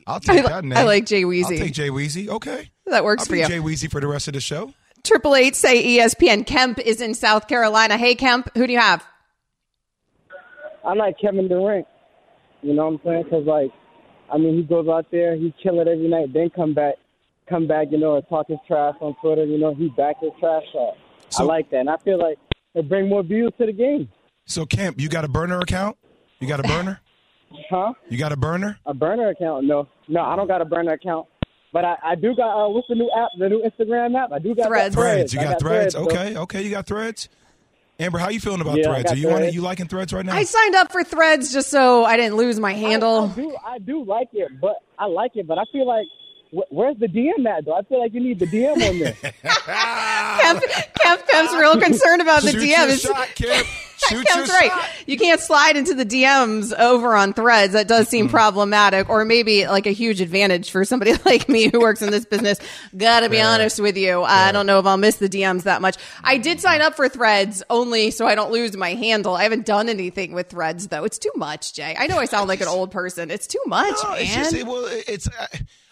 [0.05, 0.77] I'll take li- that name.
[0.77, 1.58] I like Jay I'll Weezy.
[1.60, 2.27] take Jay Weezy.
[2.27, 2.69] Okay.
[2.88, 3.47] That works I'll for be you.
[3.47, 4.73] Jay Weezy for the rest of the show.
[5.03, 6.45] Triple eight say E ESPN.
[6.45, 7.97] Kemp is in South Carolina.
[7.97, 9.05] Hey, Kemp, who do you have?
[10.84, 11.86] I like Kevin Durant.
[12.62, 13.23] You know what I'm saying?
[13.23, 13.71] Because like,
[14.34, 16.95] I mean, he goes out there, he kill it every night, then come back,
[17.47, 19.45] come back, you know, and talk his trash on Twitter.
[19.45, 20.95] You know, he back his trash up.
[21.37, 22.37] I like that, and I feel like
[22.75, 24.09] it bring more views to the game.
[24.45, 25.97] So, Camp, you got a burner account?
[26.39, 27.01] You got a burner?
[27.71, 27.93] Huh?
[28.09, 28.77] You got a burner?
[28.85, 29.65] A burner account?
[29.65, 31.25] No, no, I don't got a burner account.
[31.73, 33.29] But I, I do got uh, what's the new app?
[33.39, 34.31] The new Instagram app?
[34.31, 34.93] I do got Threads.
[34.95, 35.33] Threads.
[35.33, 35.93] You I got threads?
[35.95, 36.61] so- Okay, okay.
[36.61, 37.27] You got threads?
[37.99, 39.11] Amber, how you feeling about Yeah, threads?
[39.11, 39.37] Are you on it?
[39.39, 39.55] Threads.
[39.55, 40.35] You liking threads right now?
[40.35, 43.31] I signed up for Threads just so I didn't lose my handle.
[43.31, 46.18] I do, I do like it, but I like it, but I feel like wh-
[46.51, 47.75] where's the DM at though?
[47.75, 49.13] I feel like you need the DM on there.
[50.39, 50.63] Kemp,
[51.01, 52.67] Kemp, Kemp's real concerned about the Shoot DM.
[52.67, 53.67] your It's- shot, Kemp.
[54.07, 54.71] Shoot Kemp's your right.
[54.71, 54.89] shot.
[55.07, 57.73] You can't slide into the DMs over on threads.
[57.73, 61.81] That does seem problematic, or maybe like a huge advantage for somebody like me who
[61.81, 62.59] works in this business.
[62.95, 64.23] Gotta be honest with you.
[64.23, 65.97] I don't know if I'll miss the DMs that much.
[66.23, 69.35] I did sign up for threads only so I don't lose my handle.
[69.35, 71.03] I haven't done anything with threads though.
[71.03, 71.93] It's too much, Jay.
[71.99, 73.29] I know I sound like an old person.
[73.29, 74.21] It's too much, No, man.
[74.21, 75.27] it's just it, well, it's.
[75.27, 75.47] Uh,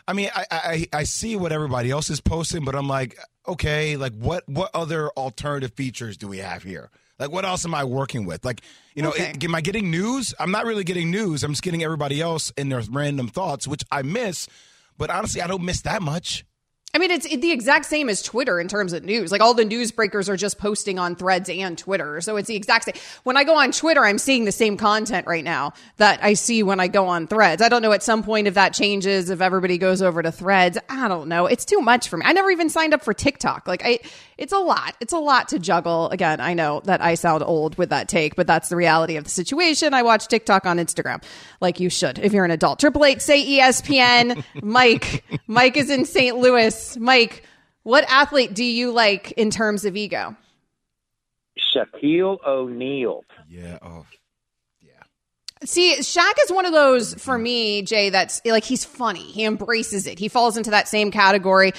[0.07, 3.17] I mean, I, I I see what everybody else is posting, but I'm like,
[3.47, 6.89] okay, like what what other alternative features do we have here?
[7.19, 8.45] Like, what else am I working with?
[8.45, 8.61] Like,
[8.93, 9.31] you know, Okay.
[9.31, 10.33] it- am I getting news?
[10.39, 11.43] I'm not really getting news.
[11.43, 14.47] I'm just getting everybody else in their random thoughts, which I miss.
[14.97, 16.45] But honestly, I don't miss that much.
[16.97, 19.31] I mean, it's the exact same as Twitter in terms of news.
[19.31, 22.21] Like all the newsbreakers are just posting on threads and Twitter.
[22.21, 22.95] So it's the exact same.
[23.21, 26.63] When I go on Twitter, I'm seeing the same content right now that I see
[26.63, 27.61] when I go on threads.
[27.61, 30.79] I don't know at some point if that changes, if everybody goes over to threads.
[30.89, 31.45] I don't know.
[31.45, 32.25] It's too much for me.
[32.25, 33.67] I never even signed up for TikTok.
[33.67, 33.99] Like I,
[34.39, 34.95] it's a lot.
[34.99, 36.09] It's a lot to juggle.
[36.09, 39.23] Again, I know that I sound old with that take, but that's the reality of
[39.23, 39.93] the situation.
[39.93, 41.23] I watch TikTok on Instagram
[41.61, 42.79] like you should if you're an adult.
[42.79, 44.43] Triple eight say ESPN.
[44.63, 46.37] Mike, Mike is in St.
[46.37, 46.86] Louis.
[46.95, 47.43] Mike,
[47.83, 50.35] what athlete do you like in terms of ego?
[51.57, 53.23] Shaquille O'Neal.
[53.49, 53.79] Yeah.
[53.81, 54.05] Oh.
[55.63, 59.23] See, Shaq is one of those for me, Jay, that's like he's funny.
[59.23, 60.19] He embraces it.
[60.19, 61.73] He falls into that same category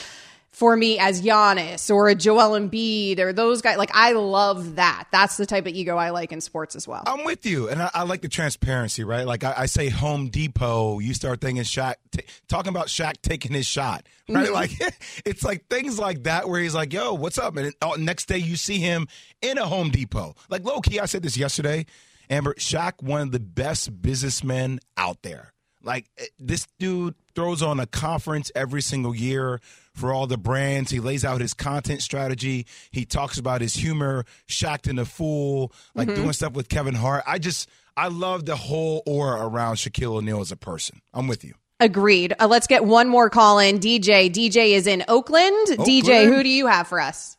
[0.59, 3.79] for me as Giannis or a Joel Embiid or those guys.
[3.79, 5.05] Like I love that.
[5.12, 7.05] That's the type of ego I like in sports as well.
[7.07, 9.25] I'm with you, and I, I like the transparency, right?
[9.25, 10.99] Like I, I say, Home Depot.
[10.99, 14.53] You start thinking Shaq, t- talking about Shaq taking his shot, right?
[14.53, 14.73] Like
[15.25, 18.38] it's like things like that where he's like, "Yo, what's up?" And oh, next day
[18.38, 19.07] you see him
[19.40, 20.35] in a Home Depot.
[20.51, 21.87] Like low key, I said this yesterday.
[22.29, 25.53] Amber Shaq, one of the best businessmen out there.
[25.85, 29.61] Like eh, this dude throws on a conference every single year
[29.99, 30.91] for all the brands.
[30.91, 32.67] He lays out his content strategy.
[32.91, 36.15] He talks about his humor, Shaq and the Fool, like Mhm.
[36.15, 37.25] doing stuff with Kevin Hart.
[37.27, 41.01] I just I love the whole aura around Shaquille O'Neal as a person.
[41.13, 41.55] I'm with you.
[41.81, 42.33] Agreed.
[42.39, 43.79] Uh, let's get one more call in.
[43.81, 44.29] DJ.
[44.31, 45.55] DJ is in Oakland.
[45.85, 47.37] DJ, who do you have for us?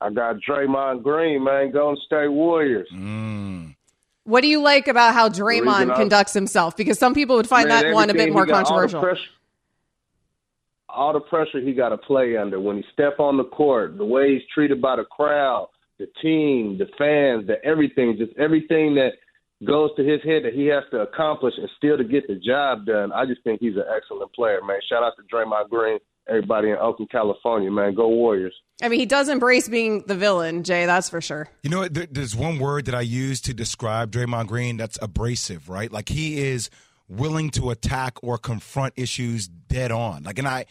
[0.00, 2.88] I got Draymond Green, man, Golden State Warriors.
[4.24, 6.76] What do you like about how Draymond reason I- conducts himself?
[6.76, 8.86] Because some people would find Man, that one a bit more he got, all the
[8.88, 9.00] controversial.
[9.00, 9.30] pressure-
[10.98, 14.04] All the pressure he got to play under when he step on the court, the
[14.04, 19.12] way he's treated by the crowd, the team, the fans, the everything, just everything that
[19.64, 22.84] goes to his head that he has to accomplish and still to get the job
[22.84, 23.12] done.
[23.12, 24.80] I just think he's an excellent player, man.
[24.88, 27.94] Shout out to Draymond Green, everybody in Oakland, California, man.
[27.94, 28.54] Go Warriors.
[28.82, 31.48] I mean, he does embrace being the villain, Jay, that's for sure.
[31.62, 35.92] You know there's one word that I use to describe Draymond Green that's abrasive, right?
[35.92, 36.70] Like he is
[37.08, 40.24] willing to attack or confront issues dead on.
[40.24, 40.66] Like, and I,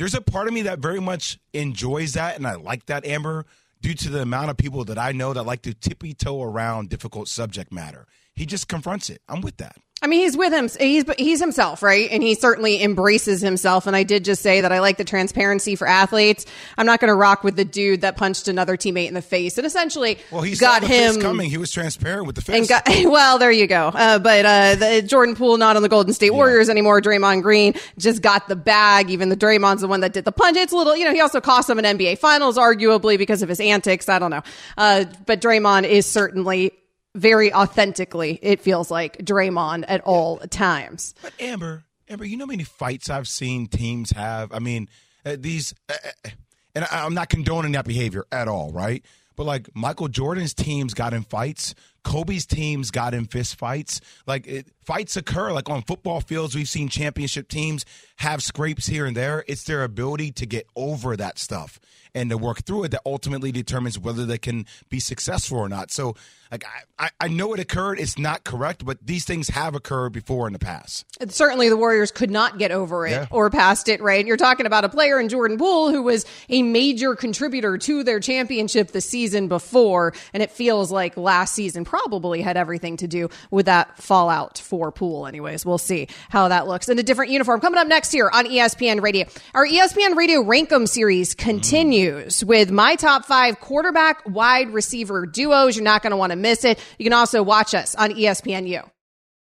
[0.00, 3.44] there's a part of me that very much enjoys that, and I like that, Amber,
[3.82, 6.88] due to the amount of people that I know that like to tippy toe around
[6.88, 8.06] difficult subject matter.
[8.34, 9.20] he just confronts it.
[9.28, 9.76] I'm with that.
[10.02, 10.68] I mean, he's with him.
[10.80, 12.08] He's he's himself, right?
[12.10, 13.86] And he certainly embraces himself.
[13.86, 16.46] And I did just say that I like the transparency for athletes.
[16.78, 19.58] I'm not going to rock with the dude that punched another teammate in the face
[19.58, 21.50] and essentially Well, he got him coming.
[21.50, 22.56] He was transparent with the fist.
[22.58, 23.38] and got well.
[23.38, 23.88] There you go.
[23.88, 27.02] Uh, but uh, the Jordan Poole not on the Golden State Warriors anymore.
[27.02, 29.10] Draymond Green just got the bag.
[29.10, 30.56] Even the Draymond's the one that did the punch.
[30.56, 31.12] It's a little, you know.
[31.12, 34.08] He also cost him an NBA Finals, arguably because of his antics.
[34.08, 34.42] I don't know.
[34.78, 36.72] Uh, but Draymond is certainly
[37.14, 38.38] very authentically.
[38.42, 41.14] It feels like Draymond at all times.
[41.22, 44.52] But Amber, Amber, you know how many fights I've seen teams have?
[44.52, 44.88] I mean,
[45.24, 45.94] uh, these, uh,
[46.24, 46.30] uh,
[46.74, 49.04] and I, I'm not condoning that behavior at all, right?
[49.36, 51.74] But like Michael Jordan's teams got in fights,
[52.04, 54.00] Kobe's teams got in fist fights.
[54.26, 55.52] Like it, fights occur.
[55.52, 57.84] Like on football fields, we've seen championship teams
[58.16, 59.44] have scrapes here and there.
[59.46, 61.80] It's their ability to get over that stuff
[62.14, 65.90] and to work through it that ultimately determines whether they can be successful or not.
[65.90, 66.16] So,
[66.50, 66.64] like
[66.98, 68.00] I, I, know it occurred.
[68.00, 71.06] It's not correct, but these things have occurred before in the past.
[71.32, 73.26] certainly the Warriors could not get over it Yeah.
[73.30, 74.18] or past it, right?
[74.18, 78.02] And you're talking about a player in Jordan Poole who was a major contributor to
[78.02, 80.12] their championship the season before.
[80.34, 84.79] And it feels like last season probably had everything to do with that fallout for
[84.90, 85.26] Poole.
[85.26, 87.60] Anyways, we'll see how that looks in a different uniform.
[87.60, 89.26] Coming up next here on ESPN Radio.
[89.54, 95.76] Our ESPN Radio Rank 'em series continues with my top five quarterback wide receiver duos.
[95.76, 96.78] You're not going to want to miss it.
[96.98, 98.88] You can also watch us on ESPNU.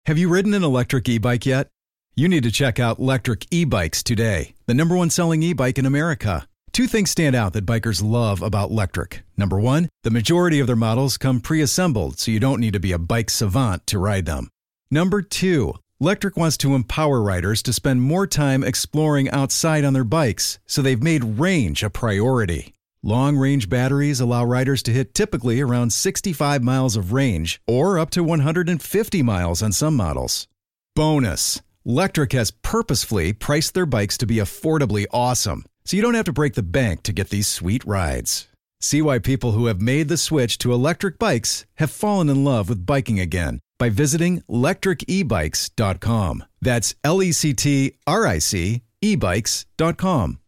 [0.06, 1.68] Have you ridden an electric e bike yet?
[2.16, 5.78] You need to check out Lectric E Bikes today, the number one selling e bike
[5.78, 6.46] in America.
[6.72, 9.20] Two things stand out that bikers love about Lectric.
[9.36, 12.80] Number one, the majority of their models come pre assembled, so you don't need to
[12.80, 14.48] be a bike savant to ride them.
[14.92, 20.02] Number two, Lectric wants to empower riders to spend more time exploring outside on their
[20.02, 22.74] bikes, so they've made range a priority.
[23.00, 28.10] Long range batteries allow riders to hit typically around 65 miles of range or up
[28.10, 30.48] to 150 miles on some models.
[30.96, 36.26] Bonus Lectric has purposefully priced their bikes to be affordably awesome, so you don't have
[36.26, 38.49] to break the bank to get these sweet rides.
[38.80, 42.68] See why people who have made the switch to electric bikes have fallen in love
[42.68, 46.44] with biking again by visiting lectricebikes.com.
[46.62, 50.38] That's L E C T R I C ebikes.com.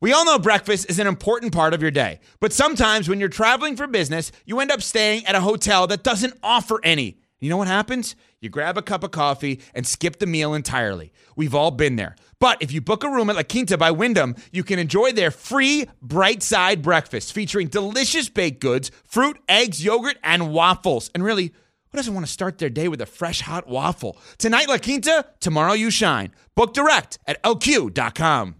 [0.00, 3.28] We all know breakfast is an important part of your day, but sometimes when you're
[3.28, 7.18] traveling for business, you end up staying at a hotel that doesn't offer any.
[7.40, 8.14] You know what happens?
[8.40, 11.12] You grab a cup of coffee and skip the meal entirely.
[11.34, 12.14] We've all been there.
[12.40, 15.30] But if you book a room at La Quinta by Wyndham, you can enjoy their
[15.30, 21.10] free bright side breakfast featuring delicious baked goods, fruit, eggs, yogurt, and waffles.
[21.14, 21.46] And really,
[21.90, 24.16] who doesn't want to start their day with a fresh hot waffle?
[24.38, 26.32] Tonight, La Quinta, tomorrow, you shine.
[26.54, 28.54] Book direct at lq.com.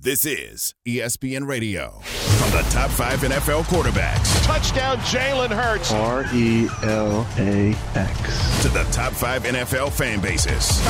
[0.00, 1.98] This is ESPN Radio.
[2.38, 5.90] From the top five NFL quarterbacks Touchdown, Jalen Hurts.
[5.92, 10.80] R E L A X to the top five NFL fan bases.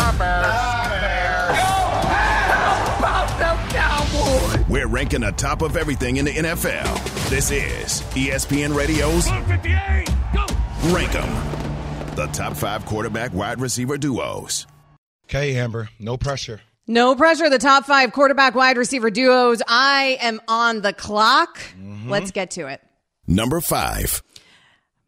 [4.68, 7.28] We're ranking the top of everything in the NFL.
[7.30, 9.28] This is ESPN Radio's
[10.92, 12.14] Rank 'em.
[12.16, 14.66] The top five quarterback wide receiver duos.
[15.24, 16.60] Okay, Amber, no pressure.
[16.86, 17.50] No pressure.
[17.50, 19.62] The top five quarterback wide receiver duos.
[19.68, 21.58] I am on the clock.
[21.78, 22.08] Mm-hmm.
[22.10, 22.80] Let's get to it.
[23.26, 24.22] Number five.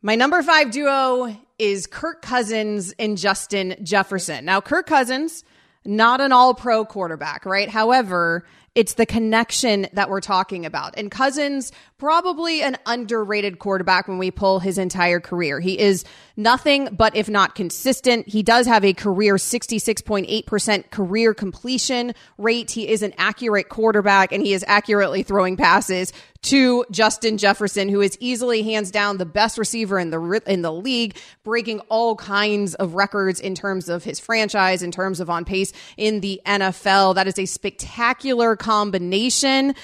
[0.02, 4.44] My number five duo is Kirk Cousins and Justin Jefferson.
[4.44, 5.42] Now, Kirk Cousins,
[5.84, 7.68] not an all pro quarterback, right?
[7.68, 10.94] However, it's the connection that we're talking about.
[10.96, 15.58] And Cousins, probably an underrated quarterback when we pull his entire career.
[15.58, 16.04] He is
[16.42, 18.28] nothing but if not consistent.
[18.28, 22.70] He does have a career 66.8% career completion rate.
[22.70, 26.12] He is an accurate quarterback and he is accurately throwing passes
[26.42, 30.72] to Justin Jefferson, who is easily hands down the best receiver in the in the
[30.72, 35.44] league, breaking all kinds of records in terms of his franchise, in terms of on
[35.44, 37.14] pace in the NFL.
[37.14, 39.74] That is a spectacular combination.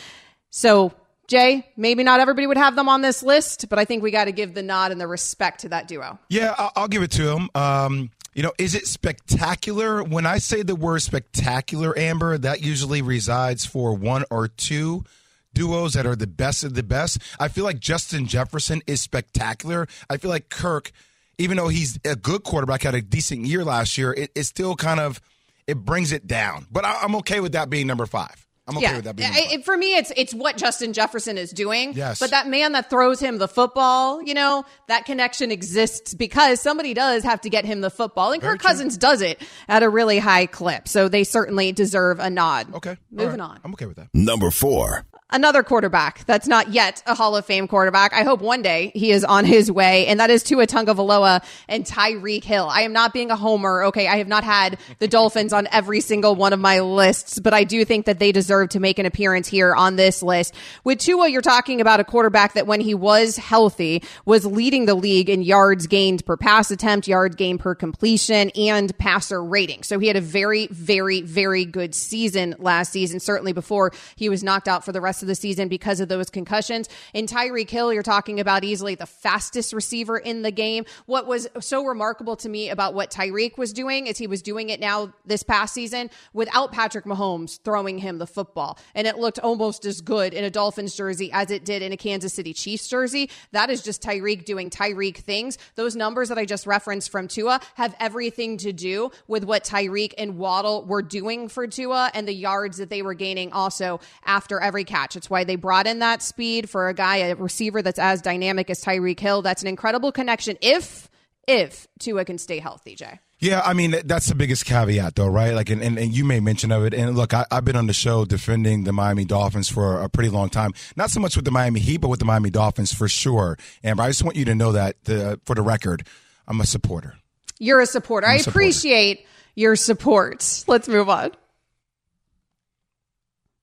[0.50, 0.94] So,
[1.28, 4.24] Jay, maybe not everybody would have them on this list, but I think we got
[4.26, 6.18] to give the nod and the respect to that duo.
[6.28, 7.50] Yeah, I'll, give it to him.
[7.54, 10.02] Um, you know, is it spectacular?
[10.02, 15.04] When I say the word spectacular, Amber, that usually resides for one or two
[15.52, 17.18] duos that are the best of the best.
[17.40, 19.88] I feel like Justin Jefferson is spectacular.
[20.08, 20.92] I feel like Kirk,
[21.38, 24.76] even though he's a good quarterback, had a decent year last year, it, it still
[24.76, 25.20] kind of
[25.66, 26.66] it brings it down.
[26.70, 28.45] But I, I'm okay with that being number five.
[28.68, 29.30] I'm okay with that being.
[29.32, 31.92] I- it- for me, it's it's what Justin Jefferson is doing.
[31.94, 32.18] Yes.
[32.18, 36.92] But that man that throws him the football, you know, that connection exists because somebody
[36.94, 40.18] does have to get him the football, and Kirk Cousins does it at a really
[40.18, 40.88] high clip.
[40.88, 42.74] So they certainly deserve a nod.
[42.74, 42.96] Okay.
[43.10, 43.60] Moving on.
[43.64, 44.08] I'm okay with that.
[44.14, 45.04] Number four.
[45.30, 48.12] Another quarterback that's not yet a Hall of Fame quarterback.
[48.12, 51.84] I hope one day he is on his way, and that is Tua Tagovailoa and
[51.84, 52.68] Tyreek Hill.
[52.70, 53.84] I am not being a homer.
[53.84, 57.52] Okay, I have not had the Dolphins on every single one of my lists, but
[57.52, 60.54] I do think that they deserve to make an appearance here on this list.
[60.84, 64.94] With Tua, you're talking about a quarterback that when he was healthy was leading the
[64.94, 69.82] league in yards gained per pass attempt, yards gained per completion, and passer rating.
[69.82, 74.44] So he had a very, very, very good season last season, certainly before he was
[74.44, 76.88] knocked out for the rest of the season because of those concussions.
[77.14, 80.84] In Tyreek Hill, you're talking about easily the fastest receiver in the game.
[81.06, 84.70] What was so remarkable to me about what Tyreek was doing is he was doing
[84.70, 88.78] it now this past season without Patrick Mahomes throwing him the football.
[88.94, 91.96] And it looked almost as good in a Dolphins jersey as it did in a
[91.96, 93.30] Kansas City Chiefs jersey.
[93.52, 95.58] That is just Tyreek doing Tyreek things.
[95.74, 100.14] Those numbers that I just referenced from Tua have everything to do with what Tyreek
[100.18, 104.60] and Waddle were doing for Tua and the yards that they were gaining also after
[104.60, 105.05] every catch.
[105.14, 108.70] It's why they brought in that speed for a guy, a receiver that's as dynamic
[108.70, 109.42] as Tyreek Hill.
[109.42, 111.09] That's an incredible connection if
[111.46, 113.20] if Tua can stay healthy, Jay.
[113.38, 115.54] Yeah, I mean that's the biggest caveat, though, right?
[115.54, 116.94] Like, and, and, and you made mention of it.
[116.94, 120.30] And look, I, have been on the show defending the Miami Dolphins for a pretty
[120.30, 120.72] long time.
[120.96, 123.59] Not so much with the Miami Heat, but with the Miami Dolphins for sure.
[123.82, 126.07] And I just want you to know that, the, for the record,
[126.48, 127.16] I'm a supporter.
[127.59, 128.26] You're a supporter.
[128.26, 130.64] I appreciate your support.
[130.66, 131.32] Let's move on.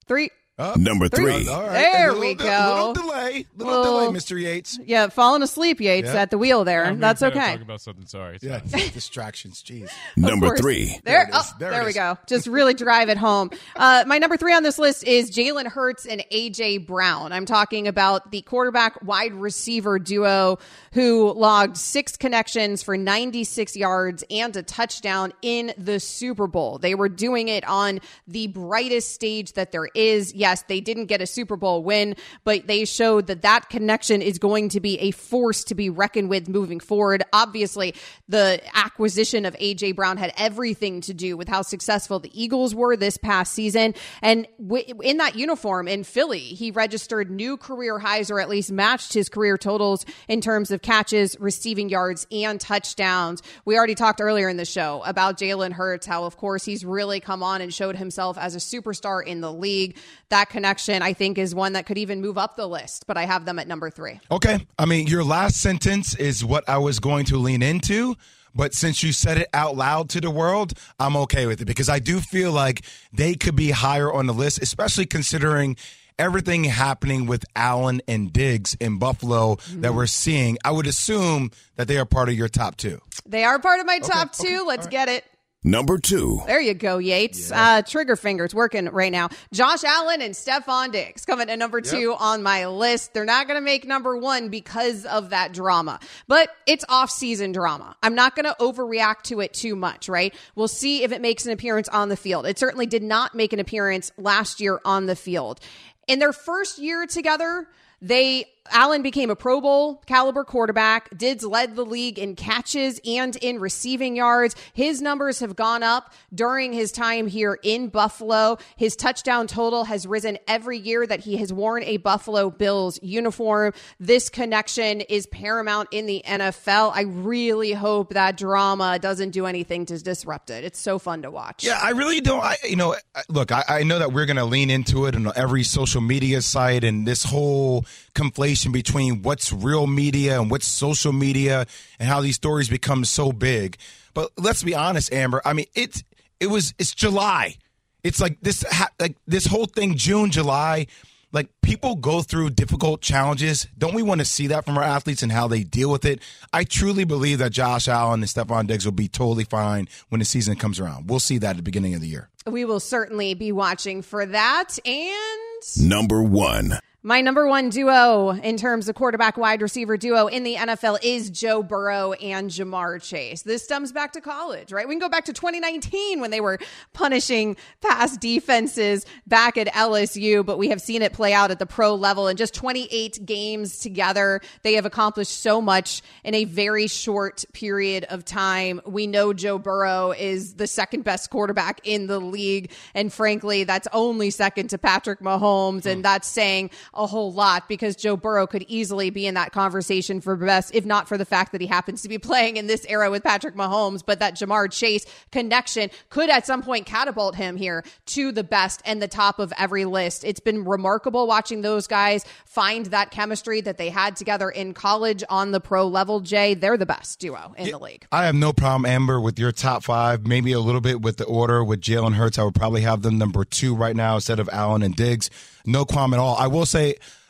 [0.06, 1.48] Three, Oh, Number three.
[1.48, 1.72] All right.
[1.72, 2.44] There little, we go.
[2.44, 3.46] Little delay.
[3.56, 4.40] Little, little, delay, Mr.
[4.40, 4.78] Yates.
[4.86, 6.22] Yeah, falling asleep, Yates, yeah.
[6.22, 6.84] at the wheel there.
[6.84, 7.54] I'm That's okay.
[7.54, 8.06] Talk about something.
[8.06, 8.38] Sorry.
[8.40, 8.60] Yeah,
[8.92, 9.64] distractions.
[9.64, 9.90] Jeez.
[10.16, 11.00] Number three.
[11.02, 12.18] There, there, oh, there, there we go.
[12.28, 13.50] Just really drive it home.
[13.74, 17.32] Uh, my number three on this list is Jalen Hurts and AJ Brown.
[17.32, 20.60] I'm talking about the quarterback wide receiver duo
[20.92, 26.78] who logged six connections for 96 yards and a touchdown in the Super Bowl.
[26.78, 27.98] They were doing it on
[28.28, 32.66] the brightest stage that there is yes, they didn't get a Super Bowl win, but
[32.66, 36.50] they showed that that connection is going to be a force to be reckoned with
[36.50, 37.22] moving forward.
[37.32, 37.94] Obviously,
[38.28, 42.94] the acquisition of AJ Brown had everything to do with how successful the Eagles were
[42.94, 43.94] this past season.
[44.20, 48.70] And w- in that uniform in Philly, he registered new career highs or at least
[48.70, 53.42] matched his career totals in terms of catches, receiving yards, and touchdowns.
[53.64, 57.18] We already talked earlier in the show about Jalen Hurts, how, of course, he's really
[57.18, 59.96] come on and showed himself as a superstar in the league
[60.34, 63.24] that connection, I think, is one that could even move up the list, but I
[63.24, 64.20] have them at number three.
[64.30, 64.66] Okay.
[64.78, 68.16] I mean, your last sentence is what I was going to lean into.
[68.54, 71.88] But since you said it out loud to the world, I'm okay with it because
[71.88, 75.76] I do feel like they could be higher on the list, especially considering
[76.18, 79.80] everything happening with Allen and Diggs in Buffalo mm-hmm.
[79.80, 80.58] that we're seeing.
[80.64, 83.00] I would assume that they are part of your top two.
[83.26, 84.46] They are part of my top two.
[84.46, 84.90] Okay, Let's right.
[84.90, 85.24] get it.
[85.66, 86.42] Number two.
[86.46, 87.50] There you go, Yates.
[87.50, 89.30] Uh, trigger fingers working right now.
[89.50, 93.14] Josh Allen and Stefon Diggs coming at number two on my list.
[93.14, 97.52] They're not going to make number one because of that drama, but it's off season
[97.52, 97.96] drama.
[98.02, 100.34] I'm not going to overreact to it too much, right?
[100.54, 102.44] We'll see if it makes an appearance on the field.
[102.44, 105.60] It certainly did not make an appearance last year on the field.
[106.06, 107.66] In their first year together,
[108.02, 111.16] they Allen became a Pro Bowl caliber quarterback.
[111.16, 114.56] Diggs led the league in catches and in receiving yards.
[114.72, 118.56] His numbers have gone up during his time here in Buffalo.
[118.76, 123.74] His touchdown total has risen every year that he has worn a Buffalo Bills uniform.
[124.00, 126.92] This connection is paramount in the NFL.
[126.94, 130.64] I really hope that drama doesn't do anything to disrupt it.
[130.64, 131.64] It's so fun to watch.
[131.64, 132.42] Yeah, I really don't.
[132.42, 132.96] I, you know,
[133.28, 136.40] look, I, I know that we're going to lean into it on every social media
[136.40, 137.84] site and this whole
[138.14, 141.66] conflation between what's real media and what's social media
[141.98, 143.76] and how these stories become so big.
[144.14, 145.42] But let's be honest, Amber.
[145.44, 146.02] I mean, it's
[146.40, 147.56] it was it's July.
[148.02, 148.64] It's like this
[149.00, 150.86] like this whole thing June, July.
[151.32, 153.66] Like people go through difficult challenges.
[153.76, 156.20] Don't we want to see that from our athletes and how they deal with it?
[156.52, 160.24] I truly believe that Josh Allen and Stefon Diggs will be totally fine when the
[160.24, 161.10] season comes around.
[161.10, 162.28] We'll see that at the beginning of the year.
[162.46, 164.78] We will certainly be watching for that.
[164.86, 166.78] And number one.
[167.06, 171.28] My number one duo in terms of quarterback wide receiver duo in the NFL is
[171.28, 173.42] Joe Burrow and Ja'Marr Chase.
[173.42, 174.88] This stems back to college, right?
[174.88, 176.58] We can go back to 2019 when they were
[176.94, 181.66] punishing pass defenses back at LSU, but we have seen it play out at the
[181.66, 184.40] pro level in just 28 games together.
[184.62, 188.80] They have accomplished so much in a very short period of time.
[188.86, 192.70] We know Joe Burrow is the second best quarterback in the league.
[192.94, 195.84] And frankly, that's only second to Patrick Mahomes.
[195.84, 196.00] And hmm.
[196.00, 200.36] that's saying a whole lot because Joe Burrow could easily be in that conversation for
[200.36, 203.10] best, if not for the fact that he happens to be playing in this era
[203.10, 207.84] with Patrick Mahomes, but that Ja'Marr Chase connection could at some point catapult him here
[208.06, 210.24] to the best and the top of every list.
[210.24, 215.24] It's been remarkable watching those guys find that chemistry that they had together in college
[215.28, 216.20] on the pro level.
[216.20, 218.06] Jay, they're the best duo in yeah, the league.
[218.12, 221.24] I have no problem, Amber, with your top five, maybe a little bit with the
[221.24, 222.38] order with Jalen Hurts.
[222.38, 225.30] I would probably have them number two right now instead of Allen and Diggs.
[225.66, 226.36] No qualm at all.
[226.36, 226.83] I will say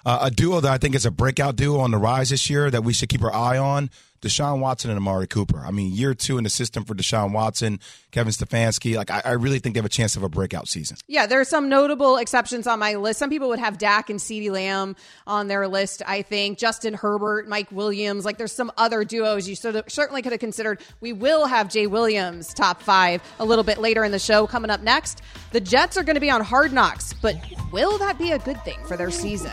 [0.06, 2.70] uh, a duo that I think is a breakout duo on the rise this year
[2.70, 3.90] that we should keep our eye on
[4.24, 5.60] Deshaun Watson and Amari Cooper.
[5.64, 7.78] I mean, year two in the system for Deshaun Watson,
[8.10, 8.96] Kevin Stefanski.
[8.96, 10.96] Like, I, I really think they have a chance of a breakout season.
[11.06, 13.18] Yeah, there are some notable exceptions on my list.
[13.18, 14.96] Some people would have Dak and CeeDee Lamb
[15.26, 16.58] on their list, I think.
[16.58, 18.24] Justin Herbert, Mike Williams.
[18.24, 20.80] Like, there's some other duos you sort of certainly could have considered.
[21.00, 24.46] We will have Jay Williams top five a little bit later in the show.
[24.46, 25.20] Coming up next,
[25.52, 27.36] the Jets are going to be on hard knocks, but
[27.72, 29.52] will that be a good thing for their season?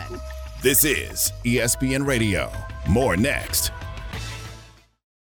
[0.62, 2.50] This is ESPN Radio.
[2.88, 3.70] More next.